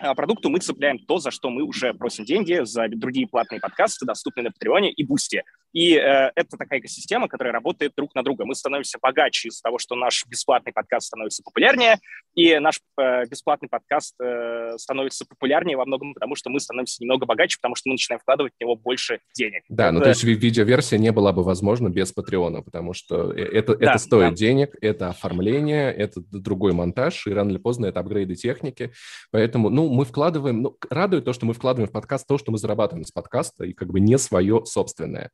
а, 0.00 0.14
продукту 0.14 0.48
мы 0.48 0.60
цепляем 0.60 0.98
то, 0.98 1.18
за 1.18 1.30
что 1.30 1.50
мы 1.50 1.62
уже 1.62 1.92
просим 1.92 2.24
деньги, 2.24 2.64
за 2.64 2.88
другие 2.88 3.26
платные 3.26 3.60
подкасты, 3.60 4.06
доступные 4.06 4.44
на 4.44 4.52
Патреоне 4.52 4.92
и 4.92 5.04
Бусти. 5.04 5.42
И 5.72 5.94
э, 5.94 6.30
это 6.34 6.56
такая 6.56 6.80
экосистема, 6.80 7.28
которая 7.28 7.52
работает 7.52 7.92
друг 7.96 8.14
на 8.14 8.22
друга. 8.22 8.44
Мы 8.44 8.54
становимся 8.54 8.98
богаче 9.00 9.48
из-за 9.48 9.62
того, 9.62 9.78
что 9.78 9.94
наш 9.94 10.24
бесплатный 10.26 10.72
подкаст 10.72 11.08
становится 11.08 11.42
популярнее, 11.42 11.98
и 12.34 12.58
наш 12.58 12.80
э, 12.98 13.26
бесплатный 13.26 13.68
подкаст 13.68 14.14
э, 14.20 14.76
становится 14.78 15.26
популярнее 15.26 15.76
во 15.76 15.84
многом 15.84 16.14
потому, 16.14 16.36
что 16.36 16.50
мы 16.50 16.60
становимся 16.60 17.02
немного 17.02 17.26
богаче, 17.26 17.58
потому 17.58 17.74
что 17.74 17.88
мы 17.88 17.94
начинаем 17.94 18.20
вкладывать 18.20 18.52
в 18.56 18.60
него 18.60 18.76
больше 18.76 19.20
денег. 19.34 19.62
Да, 19.68 19.84
это... 19.84 19.92
ну 19.92 20.00
то 20.00 20.08
есть 20.08 20.24
видеоверсия 20.24 20.98
не 20.98 21.12
была 21.12 21.32
бы 21.32 21.42
возможна 21.42 21.88
без 21.88 22.12
Патреона, 22.12 22.62
потому 22.62 22.94
что 22.94 23.32
э, 23.32 23.42
это, 23.42 23.76
да, 23.76 23.90
это 23.90 23.98
стоит 23.98 24.30
да. 24.30 24.36
денег, 24.36 24.74
это 24.80 25.08
оформление, 25.10 25.92
это 25.92 26.20
другой 26.30 26.72
монтаж, 26.72 27.26
и 27.26 27.32
рано 27.32 27.50
или 27.50 27.58
поздно 27.58 27.86
это 27.86 28.00
апгрейды 28.00 28.34
техники. 28.36 28.92
Поэтому, 29.30 29.68
ну, 29.70 29.88
мы 29.88 30.04
вкладываем, 30.04 30.62
ну, 30.62 30.78
радует 30.90 31.24
то, 31.24 31.32
что 31.32 31.46
мы 31.46 31.54
вкладываем 31.54 31.88
в 31.88 31.92
подкаст 31.92 32.26
то, 32.26 32.38
что 32.38 32.52
мы 32.52 32.58
зарабатываем 32.58 33.04
с 33.04 33.10
подкаста, 33.10 33.64
и 33.64 33.72
как 33.72 33.88
бы 33.88 34.00
не 34.00 34.18
свое 34.18 34.64
собственное. 34.64 35.30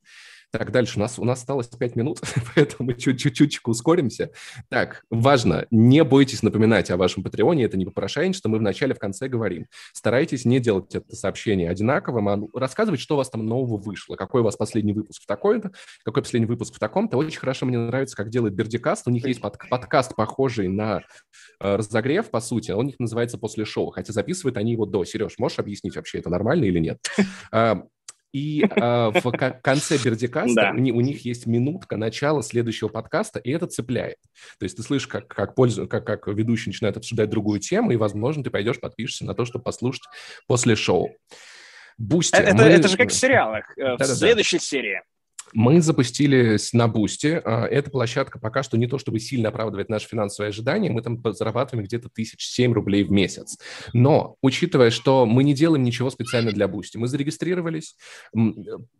Так, 0.55 0.71
дальше. 0.71 0.99
У 0.99 1.01
нас, 1.01 1.19
у 1.19 1.25
нас 1.25 1.41
осталось 1.41 1.67
5 1.67 1.97
минут, 1.97 2.21
поэтому 2.55 2.91
мы 2.91 2.95
чуть-чуть 2.95 3.59
ускоримся. 3.65 4.31
Так, 4.69 5.03
важно, 5.11 5.67
не 5.73 6.05
бойтесь 6.05 6.45
напоминать 6.45 6.93
о 6.93 6.97
вашем 6.97 7.25
Патреоне, 7.25 7.65
это 7.65 7.77
не 7.77 7.85
попрошайничество, 7.85 8.49
мы 8.49 8.59
в 8.59 8.63
начале, 8.63 8.95
в 8.95 9.01
конце 9.01 9.27
говорим. 9.27 9.67
Старайтесь 9.93 10.45
не 10.45 10.61
делать 10.61 10.95
это 10.95 11.17
сообщение 11.17 11.69
одинаковым, 11.69 12.29
а 12.29 12.41
рассказывать, 12.55 13.01
что 13.01 13.15
у 13.15 13.17
вас 13.17 13.31
там 13.31 13.45
нового 13.45 13.79
вышло, 13.79 14.15
какой 14.15 14.43
у 14.43 14.45
вас 14.45 14.55
последний 14.55 14.93
выпуск 14.93 15.25
в 15.25 15.27
такой-то, 15.27 15.73
какой 16.05 16.23
последний 16.23 16.47
выпуск 16.47 16.77
в 16.77 16.79
таком-то. 16.79 17.17
Очень 17.17 17.41
хорошо 17.41 17.67
мне 17.67 17.77
нравится, 17.77 18.17
как 18.17 18.31
делает 18.31 18.55
Бердикаст. 18.55 19.09
У 19.09 19.11
них 19.11 19.27
есть 19.27 19.41
под, 19.41 19.59
подкаст, 19.69 20.15
похожий 20.15 20.69
на 20.69 21.03
э, 21.59 21.75
разогрев, 21.75 22.31
по 22.31 22.39
сути, 22.39 22.71
он 22.71 22.85
у 22.85 22.87
них 22.87 23.01
называется 23.01 23.39
«После 23.39 23.65
шоу», 23.65 23.91
хотя 23.91 24.13
записывают 24.13 24.57
они 24.57 24.71
его 24.71 24.87
до. 24.87 25.05
Сереж, 25.05 25.37
можешь 25.39 25.59
объяснить 25.59 25.97
вообще, 25.97 26.19
это 26.19 26.31
нормально 26.31 26.67
или 26.67 26.79
нет? 26.79 26.99
А, 28.35 28.37
и 28.37 28.65
э, 28.65 29.21
в 29.21 29.31
конце 29.63 29.97
Бердикаста 29.97 30.55
да. 30.55 30.73
у, 30.73 30.97
у 30.97 31.01
них 31.01 31.25
есть 31.25 31.47
минутка 31.47 31.97
начала 31.97 32.43
следующего 32.43 32.89
подкаста, 32.89 33.39
и 33.39 33.51
это 33.51 33.67
цепляет. 33.67 34.19
То 34.59 34.65
есть 34.65 34.77
ты 34.77 34.83
слышишь, 34.83 35.07
как, 35.07 35.29
как, 35.29 35.55
пользу, 35.55 35.87
как, 35.87 36.05
как 36.05 36.27
ведущий 36.27 36.71
начинает 36.71 36.97
обсуждать 36.97 37.31
другую 37.31 37.61
тему, 37.61 37.93
и, 37.93 37.97
возможно, 37.97 38.43
ты 38.43 38.51
пойдешь, 38.51 38.81
подпишешься 38.81 39.25
на 39.25 39.35
то, 39.35 39.45
чтобы 39.45 39.63
послушать 39.63 40.05
после 40.47 40.75
шоу. 40.75 41.11
Бусти. 41.97 42.35
Это, 42.35 42.57
мы... 42.57 42.65
это 42.65 42.89
же 42.89 42.97
как 42.97 43.11
в 43.11 43.15
сериалах. 43.15 43.67
Э, 43.79 43.97
в 43.97 44.05
следующей 44.05 44.59
серии 44.59 45.01
мы 45.55 45.81
запустились 45.81 46.73
на 46.73 46.89
Бусти. 46.89 47.41
А, 47.45 47.65
эта 47.67 47.91
площадка 47.91 48.39
пока 48.39 48.63
что 48.63 48.77
не 48.77 48.87
то 48.87 48.99
чтобы 48.99 49.21
сильно 49.21 49.49
оправдывает 49.49 49.89
наши 49.89 50.09
финансовые 50.09 50.49
ожидания. 50.49 50.91
Мы 50.91 51.01
там 51.01 51.23
зарабатываем 51.33 51.87
где-то 51.87 52.09
тысяч 52.09 52.47
семь 52.47 52.73
рублей 52.73 53.05
в 53.05 53.13
месяц. 53.13 53.57
Но, 53.93 54.37
учитывая, 54.43 54.91
что 54.91 55.25
мы 55.27 55.45
не 55.45 55.55
делаем 55.55 55.85
ничего 55.85 56.11
специально 56.11 56.51
для 56.51 56.67
Бусти, 56.67 56.97
мы 56.97 57.07
зарегистрировались. 57.07 57.97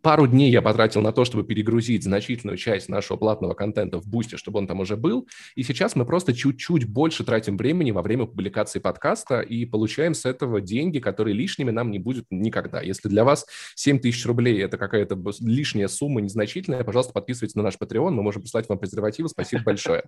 Пару 0.01 0.27
дней 0.27 0.49
я 0.49 0.61
потратил 0.61 1.01
на 1.01 1.11
то, 1.11 1.25
чтобы 1.25 1.43
перегрузить 1.43 2.03
значительную 2.03 2.57
часть 2.57 2.87
нашего 2.87 3.17
платного 3.17 3.53
контента 3.53 3.99
в 3.99 4.07
Бусти, 4.07 4.37
чтобы 4.37 4.59
он 4.59 4.67
там 4.67 4.79
уже 4.79 4.95
был. 4.95 5.27
И 5.55 5.63
сейчас 5.63 5.95
мы 5.95 6.05
просто 6.05 6.33
чуть-чуть 6.33 6.85
больше 6.85 7.25
тратим 7.25 7.57
времени 7.57 7.91
во 7.91 8.01
время 8.01 8.25
публикации 8.25 8.79
подкаста 8.79 9.41
и 9.41 9.65
получаем 9.65 10.13
с 10.13 10.25
этого 10.25 10.61
деньги, 10.61 10.99
которые 10.99 11.35
лишними 11.35 11.71
нам 11.71 11.91
не 11.91 11.99
будет 11.99 12.25
никогда. 12.29 12.81
Если 12.81 13.09
для 13.09 13.25
вас 13.25 13.45
7 13.75 13.99
тысяч 13.99 14.25
рублей– 14.25 14.61
это 14.63 14.77
какая-то 14.77 15.19
лишняя 15.41 15.89
сумма, 15.89 16.21
не 16.21 16.29
незначительное, 16.45 16.83
пожалуйста, 16.83 17.13
подписывайтесь 17.13 17.55
на 17.55 17.63
наш 17.63 17.75
Patreon, 17.75 18.11
мы 18.11 18.23
можем 18.23 18.41
прислать 18.41 18.69
вам 18.69 18.77
презервативы. 18.77 19.29
Спасибо 19.29 19.63
большое. 19.65 20.03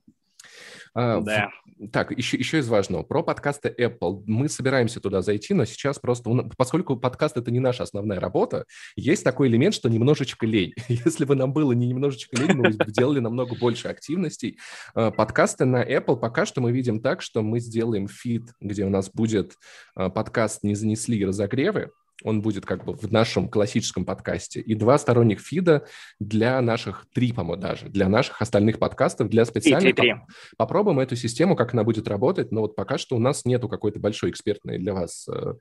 А, 0.94 1.20
да. 1.22 1.50
Так, 1.92 2.12
еще, 2.12 2.38
еще 2.38 2.60
из 2.60 2.68
важного. 2.70 3.04
Про 3.04 3.22
подкасты 3.22 3.74
Apple. 3.78 4.24
Мы 4.26 4.50
собираемся 4.50 5.00
туда 5.00 5.22
зайти, 5.22 5.54
но 5.54 5.66
сейчас 5.66 6.00
просто... 6.00 6.30
Поскольку 6.58 6.96
подкаст— 6.96 7.38
это 7.38 7.52
не 7.52 7.60
наша 7.60 7.84
основная 7.84 8.20
работа, 8.20 8.66
есть 8.96 9.24
такой 9.24 9.48
элемент, 9.48 9.76
что 9.76 9.90
немножечко 9.90 10.46
лень. 10.46 10.74
Если 10.88 11.26
бы 11.26 11.36
нам 11.36 11.54
было 11.54 11.72
не 11.74 11.88
немножечко 11.88 12.38
лень, 12.38 12.54
мы 12.54 12.70
бы 12.70 12.86
делали 12.92 13.20
намного 13.20 13.56
больше 13.56 13.88
активностей. 13.90 14.58
А, 14.94 15.12
подкасты 15.12 15.66
на 15.66 15.84
Apple 15.84 16.18
пока 16.18 16.46
что 16.46 16.62
мы 16.62 16.72
видим 16.72 17.02
так, 17.02 17.22
что 17.22 17.42
мы 17.42 17.60
сделаем 17.60 18.08
фид, 18.08 18.44
где 18.62 18.86
у 18.86 18.90
нас 18.90 19.10
будет 19.10 19.56
а, 19.96 20.10
подкаст 20.10 20.64
«Не 20.64 20.76
занесли 20.76 21.24
разогревы», 21.26 21.92
он 22.24 22.42
будет 22.42 22.66
как 22.66 22.84
бы 22.84 22.94
в 22.94 23.12
нашем 23.12 23.48
классическом 23.48 24.06
подкасте, 24.06 24.60
и 24.60 24.76
два 24.76 24.98
сторонних 24.98 25.40
фида 25.40 25.86
для 26.20 26.60
наших, 26.62 27.06
три, 27.14 27.32
по-моему, 27.32 27.62
даже, 27.62 27.90
для 27.90 28.10
наших 28.10 28.42
остальных 28.42 28.80
подкастов, 28.80 29.30
для 29.30 29.46
специальных. 29.46 29.82
Три, 29.82 29.94
три, 29.94 30.14
три. 30.14 30.22
Попробуем 30.58 31.00
эту 31.00 31.16
систему, 31.16 31.56
как 31.56 31.74
она 31.74 31.84
будет 31.84 32.08
работать, 32.08 32.52
но 32.52 32.62
вот 32.62 32.76
пока 32.76 32.98
что 32.98 33.16
у 33.16 33.20
нас 33.20 33.46
нету 33.46 33.70
какой-то 33.70 34.00
большой 34.00 34.32
экспертной 34.32 34.80
для 34.80 34.94
вас 34.94 35.28
э, 35.32 35.54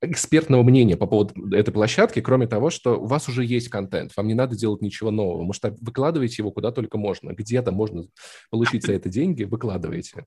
экспертного 0.00 0.62
мнения 0.62 0.96
по 0.96 1.06
поводу 1.06 1.54
этой 1.54 1.72
площадки, 1.72 2.20
кроме 2.20 2.46
того, 2.46 2.70
что 2.70 2.98
у 2.98 3.06
вас 3.06 3.28
уже 3.28 3.44
есть 3.44 3.68
контент, 3.68 4.12
вам 4.16 4.26
не 4.26 4.34
надо 4.34 4.56
делать 4.56 4.80
ничего 4.80 5.10
нового, 5.10 5.42
может, 5.42 5.62
выкладывайте 5.80 6.36
его 6.38 6.50
куда 6.50 6.72
только 6.72 6.96
можно, 6.98 7.32
где-то 7.32 7.72
можно 7.72 8.04
получить 8.50 8.84
за 8.84 8.94
это 8.94 9.08
деньги, 9.08 9.44
выкладывайте. 9.44 10.24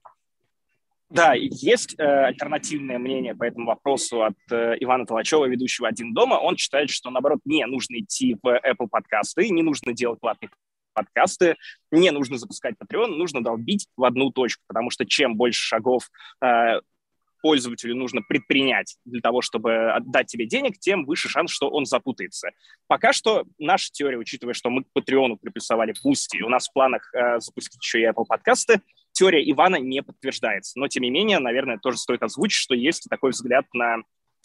Да, 1.10 1.34
есть 1.34 1.94
э, 1.98 2.02
альтернативное 2.02 2.98
мнение 2.98 3.34
по 3.34 3.44
этому 3.44 3.66
вопросу 3.66 4.22
от 4.22 4.34
э, 4.50 4.76
Ивана 4.80 5.06
Толачева, 5.06 5.44
ведущего 5.46 5.86
«Один 5.86 6.12
дома». 6.12 6.34
Он 6.34 6.56
считает, 6.56 6.90
что, 6.90 7.10
наоборот, 7.10 7.40
не 7.44 7.64
нужно 7.66 8.00
идти 8.00 8.36
в 8.42 8.46
Apple 8.46 8.88
подкасты, 8.90 9.48
не 9.50 9.62
нужно 9.62 9.92
делать 9.92 10.18
платные 10.18 10.50
подкасты, 10.94 11.56
не 11.90 12.10
нужно 12.10 12.38
запускать 12.38 12.74
Patreon, 12.82 13.08
нужно 13.08 13.42
долбить 13.42 13.88
в 13.96 14.04
одну 14.04 14.30
точку, 14.30 14.62
потому 14.66 14.90
что 14.90 15.04
чем 15.04 15.36
больше 15.36 15.60
шагов 15.60 16.08
э, 16.42 16.80
пользователю 17.44 17.94
нужно 17.94 18.22
предпринять 18.22 18.96
для 19.04 19.20
того, 19.20 19.42
чтобы 19.42 19.92
отдать 19.92 20.28
тебе 20.28 20.46
денег, 20.46 20.78
тем 20.78 21.04
выше 21.04 21.28
шанс, 21.28 21.50
что 21.50 21.68
он 21.68 21.84
запутается. 21.84 22.48
Пока 22.86 23.12
что 23.12 23.44
наша 23.58 23.90
теория, 23.92 24.16
учитывая, 24.16 24.54
что 24.54 24.70
мы 24.70 24.84
к 24.84 24.86
Патреону 24.94 25.36
приплюсовали 25.36 25.92
Пусти, 26.02 26.42
у 26.42 26.48
нас 26.48 26.68
в 26.68 26.72
планах 26.72 27.12
э, 27.12 27.40
запустить 27.40 27.82
еще 27.82 28.00
и 28.00 28.06
Apple 28.06 28.24
подкасты, 28.26 28.80
теория 29.14 29.50
Ивана 29.50 29.76
не 29.76 30.02
подтверждается. 30.02 30.78
Но, 30.78 30.88
тем 30.88 31.04
не 31.04 31.10
менее, 31.10 31.38
наверное, 31.38 31.78
тоже 31.78 31.96
стоит 31.96 32.22
озвучить, 32.22 32.60
что 32.60 32.74
есть 32.74 33.06
такой 33.08 33.30
взгляд 33.30 33.64
на 33.72 33.98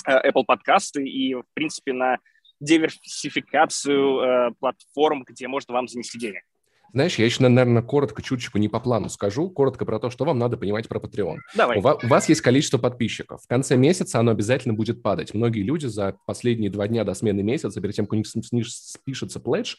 э, 0.05 0.29
Apple 0.29 0.45
подкасты 0.45 1.05
и, 1.05 1.33
в 1.33 1.43
принципе, 1.53 1.91
на 1.91 2.19
диверсификацию 2.61 4.19
э, 4.19 4.51
платформ, 4.59 5.23
где 5.27 5.47
можно 5.47 5.73
вам 5.73 5.87
занести 5.87 6.17
денег. 6.17 6.43
Знаешь, 6.93 7.15
я 7.15 7.25
еще, 7.25 7.47
наверное, 7.47 7.81
коротко, 7.81 8.21
чуточку 8.21 8.57
не 8.57 8.69
по 8.69 8.79
плану 8.79 9.09
скажу, 9.09 9.49
коротко 9.49 9.85
про 9.85 9.99
то, 9.99 10.09
что 10.09 10.25
вам 10.25 10.39
надо 10.39 10.57
понимать 10.57 10.87
про 10.87 10.99
Patreon. 10.99 11.37
Давай. 11.55 11.77
У 11.77 11.81
вас, 11.81 12.03
у 12.03 12.07
вас 12.07 12.29
есть 12.29 12.41
количество 12.41 12.77
подписчиков. 12.77 13.41
В 13.43 13.47
конце 13.47 13.77
месяца 13.77 14.19
оно 14.19 14.31
обязательно 14.31 14.73
будет 14.73 15.01
падать. 15.01 15.33
Многие 15.33 15.63
люди 15.63 15.85
за 15.85 16.17
последние 16.25 16.69
два 16.69 16.87
дня 16.87 17.03
до 17.03 17.13
смены 17.13 17.43
месяца, 17.43 17.79
перед 17.81 17.95
тем, 17.95 18.05
как 18.05 18.13
у 18.13 18.15
них 18.15 18.27
спишется 18.27 19.39
пледж, 19.39 19.75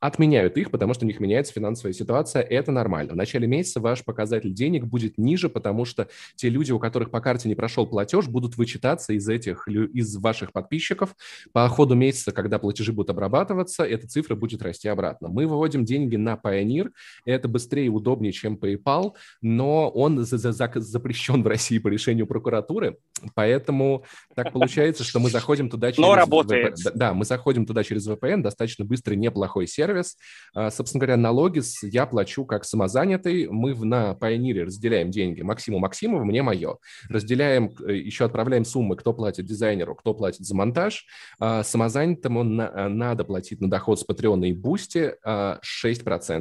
отменяют 0.00 0.56
их, 0.56 0.70
потому 0.70 0.94
что 0.94 1.04
у 1.04 1.08
них 1.08 1.20
меняется 1.20 1.52
финансовая 1.52 1.92
ситуация. 1.92 2.42
Это 2.42 2.72
нормально. 2.72 3.12
В 3.12 3.16
начале 3.16 3.46
месяца 3.46 3.80
ваш 3.80 4.02
показатель 4.04 4.52
денег 4.52 4.86
будет 4.86 5.18
ниже, 5.18 5.48
потому 5.50 5.84
что 5.84 6.08
те 6.36 6.48
люди, 6.48 6.72
у 6.72 6.78
которых 6.78 7.10
по 7.10 7.20
карте 7.20 7.48
не 7.48 7.54
прошел 7.54 7.86
платеж, 7.86 8.26
будут 8.26 8.56
вычитаться 8.56 9.12
из 9.12 9.28
этих, 9.28 9.68
из 9.68 10.16
ваших 10.16 10.52
подписчиков. 10.52 11.14
По 11.52 11.68
ходу 11.68 11.94
месяца, 11.94 12.32
когда 12.32 12.58
платежи 12.58 12.92
будут 12.92 13.10
обрабатываться, 13.10 13.84
эта 13.84 14.08
цифра 14.08 14.34
будет 14.34 14.62
расти 14.62 14.88
обратно. 14.88 15.28
Мы 15.28 15.46
выводим 15.46 15.84
деньги 15.84 16.16
на 16.16 16.36
Payoneer. 16.50 16.90
Это 17.24 17.48
быстрее 17.48 17.86
и 17.86 17.88
удобнее, 17.88 18.32
чем 18.32 18.54
PayPal, 18.54 19.14
но 19.40 19.88
он 19.90 20.24
за 20.24 20.38
за 20.38 20.52
запрещен 20.52 21.42
в 21.42 21.46
России 21.46 21.78
по 21.78 21.88
решению 21.88 22.26
прокуратуры, 22.26 22.98
поэтому 23.34 24.04
так 24.34 24.52
получается, 24.52 25.04
что 25.04 25.20
мы 25.20 25.30
заходим 25.30 25.68
туда 25.68 25.92
через... 25.92 26.00
Но 26.00 26.14
работает. 26.14 26.78
VPN. 26.78 26.92
Да, 26.94 27.14
мы 27.14 27.24
заходим 27.24 27.66
туда 27.66 27.84
через 27.84 28.08
VPN, 28.08 28.42
достаточно 28.42 28.84
быстрый, 28.84 29.16
неплохой 29.16 29.66
сервис. 29.66 30.16
А, 30.54 30.70
собственно 30.70 31.00
говоря, 31.00 31.16
налоги 31.16 31.60
я 31.82 32.06
плачу 32.06 32.44
как 32.44 32.64
самозанятый. 32.64 33.48
Мы 33.48 33.74
на 33.84 34.16
Pioneer 34.20 34.64
разделяем 34.64 35.10
деньги. 35.10 35.42
Максиму 35.42 35.78
Максимову, 35.78 36.24
мне 36.24 36.42
мое. 36.42 36.76
Разделяем, 37.08 37.72
э, 37.86 37.96
еще 37.96 38.24
отправляем 38.24 38.64
суммы, 38.64 38.96
кто 38.96 39.12
платит 39.12 39.46
дизайнеру, 39.46 39.94
кто 39.94 40.14
платит 40.14 40.46
за 40.46 40.54
монтаж. 40.54 41.06
А, 41.38 41.62
самозанятому 41.62 42.44
надо 42.44 43.24
платить 43.24 43.60
на 43.60 43.68
доход 43.68 44.00
с 44.00 44.06
Patreon 44.06 44.46
и 44.46 44.54
Boosty 44.54 45.14
6% 45.24 46.39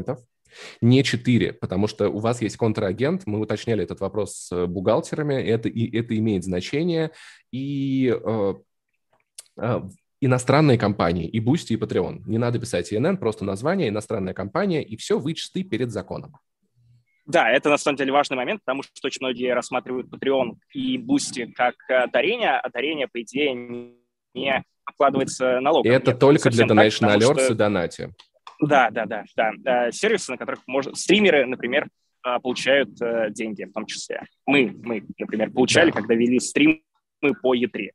не 0.81 1.03
4, 1.03 1.53
потому 1.53 1.88
что 1.88 2.09
у 2.09 2.19
вас 2.19 2.41
есть 2.41 2.57
контрагент, 2.57 3.23
мы 3.25 3.39
уточняли 3.39 3.83
этот 3.83 3.99
вопрос 3.99 4.35
с 4.35 4.67
бухгалтерами, 4.67 5.35
это, 5.35 5.69
и, 5.69 5.95
это 5.97 6.17
имеет 6.17 6.43
значение, 6.43 7.12
и 7.51 8.12
э, 8.12 8.53
э, 9.57 9.81
иностранные 10.21 10.77
компании, 10.77 11.27
и 11.27 11.39
Boosty, 11.39 11.73
и 11.73 11.77
Patreon. 11.77 12.23
Не 12.25 12.38
надо 12.38 12.59
писать 12.59 12.91
INN, 12.91 13.17
просто 13.17 13.45
название, 13.45 13.89
иностранная 13.89 14.33
компания, 14.33 14.83
и 14.83 14.97
все, 14.97 15.19
вы 15.19 15.33
чисты 15.33 15.63
перед 15.63 15.91
законом. 15.91 16.35
Да, 17.25 17.51
это 17.51 17.69
на 17.69 17.77
самом 17.77 17.97
деле 17.97 18.12
важный 18.12 18.38
момент, 18.38 18.62
потому 18.65 18.81
что 18.81 18.91
очень 19.03 19.19
многие 19.21 19.53
рассматривают 19.53 20.07
Patreon 20.07 20.55
и 20.73 20.97
Boosty 20.97 21.51
как 21.51 21.75
э, 21.89 22.07
дарение, 22.07 22.57
а 22.57 22.69
дарение, 22.71 23.07
по 23.07 23.21
идее, 23.21 23.53
не 24.33 24.63
обкладывается 24.83 25.59
налогом. 25.59 25.91
Это 25.91 26.12
Нет, 26.12 26.19
только 26.19 26.49
для 26.49 26.65
Donation 26.65 27.15
Alerts 27.15 27.43
что... 27.43 27.53
и 27.53 27.55
Donati. 27.55 28.12
Да, 28.59 28.89
да, 28.89 29.05
да, 29.05 29.23
да. 29.57 29.91
Сервисы, 29.91 30.31
на 30.31 30.37
которых 30.37 30.61
можно... 30.67 30.93
Стримеры, 30.95 31.45
например, 31.45 31.87
а, 32.21 32.39
получают 32.39 33.01
э, 33.01 33.29
деньги 33.31 33.63
в 33.63 33.71
том 33.71 33.85
числе. 33.85 34.23
Мы, 34.45 34.75
мы, 34.83 35.03
например, 35.17 35.51
получали, 35.51 35.91
да. 35.91 35.97
когда 35.97 36.15
вели 36.15 36.39
стримы 36.39 36.81
по 37.41 37.55
E3. 37.55 37.91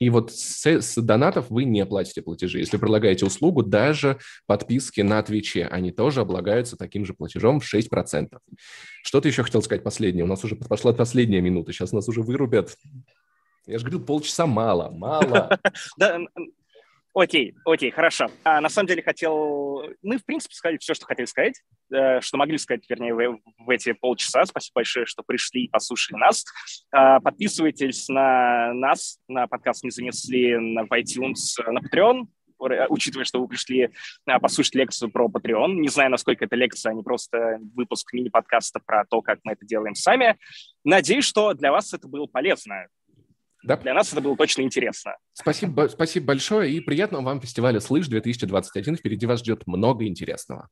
И 0.00 0.10
вот 0.10 0.32
с, 0.32 0.64
с 0.66 0.96
донатов 0.96 1.50
вы 1.50 1.64
не 1.64 1.84
платите 1.86 2.22
платежи. 2.22 2.58
Если 2.58 2.76
предлагаете 2.76 3.26
услугу, 3.26 3.62
даже 3.62 4.18
подписки 4.46 5.00
на 5.00 5.22
Твиче, 5.22 5.66
они 5.66 5.90
тоже 5.90 6.20
облагаются 6.20 6.76
таким 6.76 7.04
же 7.04 7.14
платежом 7.14 7.60
в 7.60 7.74
6%. 7.74 8.38
Что 9.02 9.20
ты 9.20 9.28
еще 9.28 9.42
хотел 9.42 9.62
сказать 9.62 9.84
последнее? 9.84 10.24
У 10.24 10.28
нас 10.28 10.44
уже 10.44 10.56
пошла 10.56 10.92
последняя 10.92 11.40
минута, 11.40 11.72
сейчас 11.72 11.92
нас 11.92 12.08
уже 12.08 12.22
вырубят. 12.22 12.76
Я 13.66 13.78
же 13.78 13.84
говорил, 13.84 14.04
полчаса 14.04 14.46
мало, 14.46 14.90
мало. 14.90 15.58
Да, 15.98 16.18
Окей, 17.18 17.52
окей, 17.64 17.90
хорошо. 17.90 18.28
А, 18.44 18.60
на 18.60 18.68
самом 18.68 18.86
деле 18.86 19.02
хотел... 19.02 19.82
Мы, 20.02 20.18
в 20.18 20.24
принципе, 20.24 20.54
сказали 20.54 20.78
все, 20.78 20.94
что 20.94 21.04
хотели 21.04 21.26
сказать, 21.26 21.60
э, 21.92 22.20
что 22.20 22.36
могли 22.36 22.58
сказать, 22.58 22.88
вернее, 22.88 23.12
в, 23.12 23.40
в 23.58 23.70
эти 23.70 23.90
полчаса. 23.90 24.44
Спасибо 24.44 24.74
большое, 24.76 25.04
что 25.04 25.24
пришли 25.24 25.64
и 25.64 25.68
послушали 25.68 26.16
нас. 26.16 26.44
А, 26.92 27.18
подписывайтесь 27.18 28.08
на 28.08 28.72
нас, 28.72 29.18
на 29.26 29.48
подкаст 29.48 29.82
«Не 29.82 29.90
занесли» 29.90 30.56
на, 30.58 30.82
iTunes, 30.82 31.60
на 31.66 31.80
Patreon, 31.80 32.28
учитывая, 32.88 33.24
что 33.24 33.40
вы 33.40 33.48
пришли 33.48 33.90
а, 34.24 34.38
послушать 34.38 34.76
лекцию 34.76 35.10
про 35.10 35.26
Patreon. 35.26 35.72
Не 35.72 35.88
знаю, 35.88 36.12
насколько 36.12 36.44
это 36.44 36.54
лекция, 36.54 36.90
а 36.90 36.94
не 36.94 37.02
просто 37.02 37.58
выпуск 37.74 38.12
мини-подкаста 38.12 38.78
про 38.86 39.04
то, 39.06 39.22
как 39.22 39.40
мы 39.42 39.54
это 39.54 39.66
делаем 39.66 39.96
сами. 39.96 40.38
Надеюсь, 40.84 41.24
что 41.24 41.52
для 41.54 41.72
вас 41.72 41.92
это 41.92 42.06
было 42.06 42.26
полезно. 42.26 42.86
Да. 43.68 43.76
Для 43.76 43.92
нас 43.92 44.10
это 44.10 44.22
было 44.22 44.34
точно 44.34 44.62
интересно. 44.62 45.14
Спасибо, 45.34 45.88
спасибо 45.88 46.24
большое 46.24 46.72
и 46.72 46.80
приятного 46.80 47.22
вам 47.22 47.40
фестиваля 47.42 47.80
«Слышь» 47.80 48.06
2021. 48.06 48.96
Впереди 48.96 49.26
вас 49.26 49.40
ждет 49.40 49.66
много 49.66 50.06
интересного. 50.06 50.68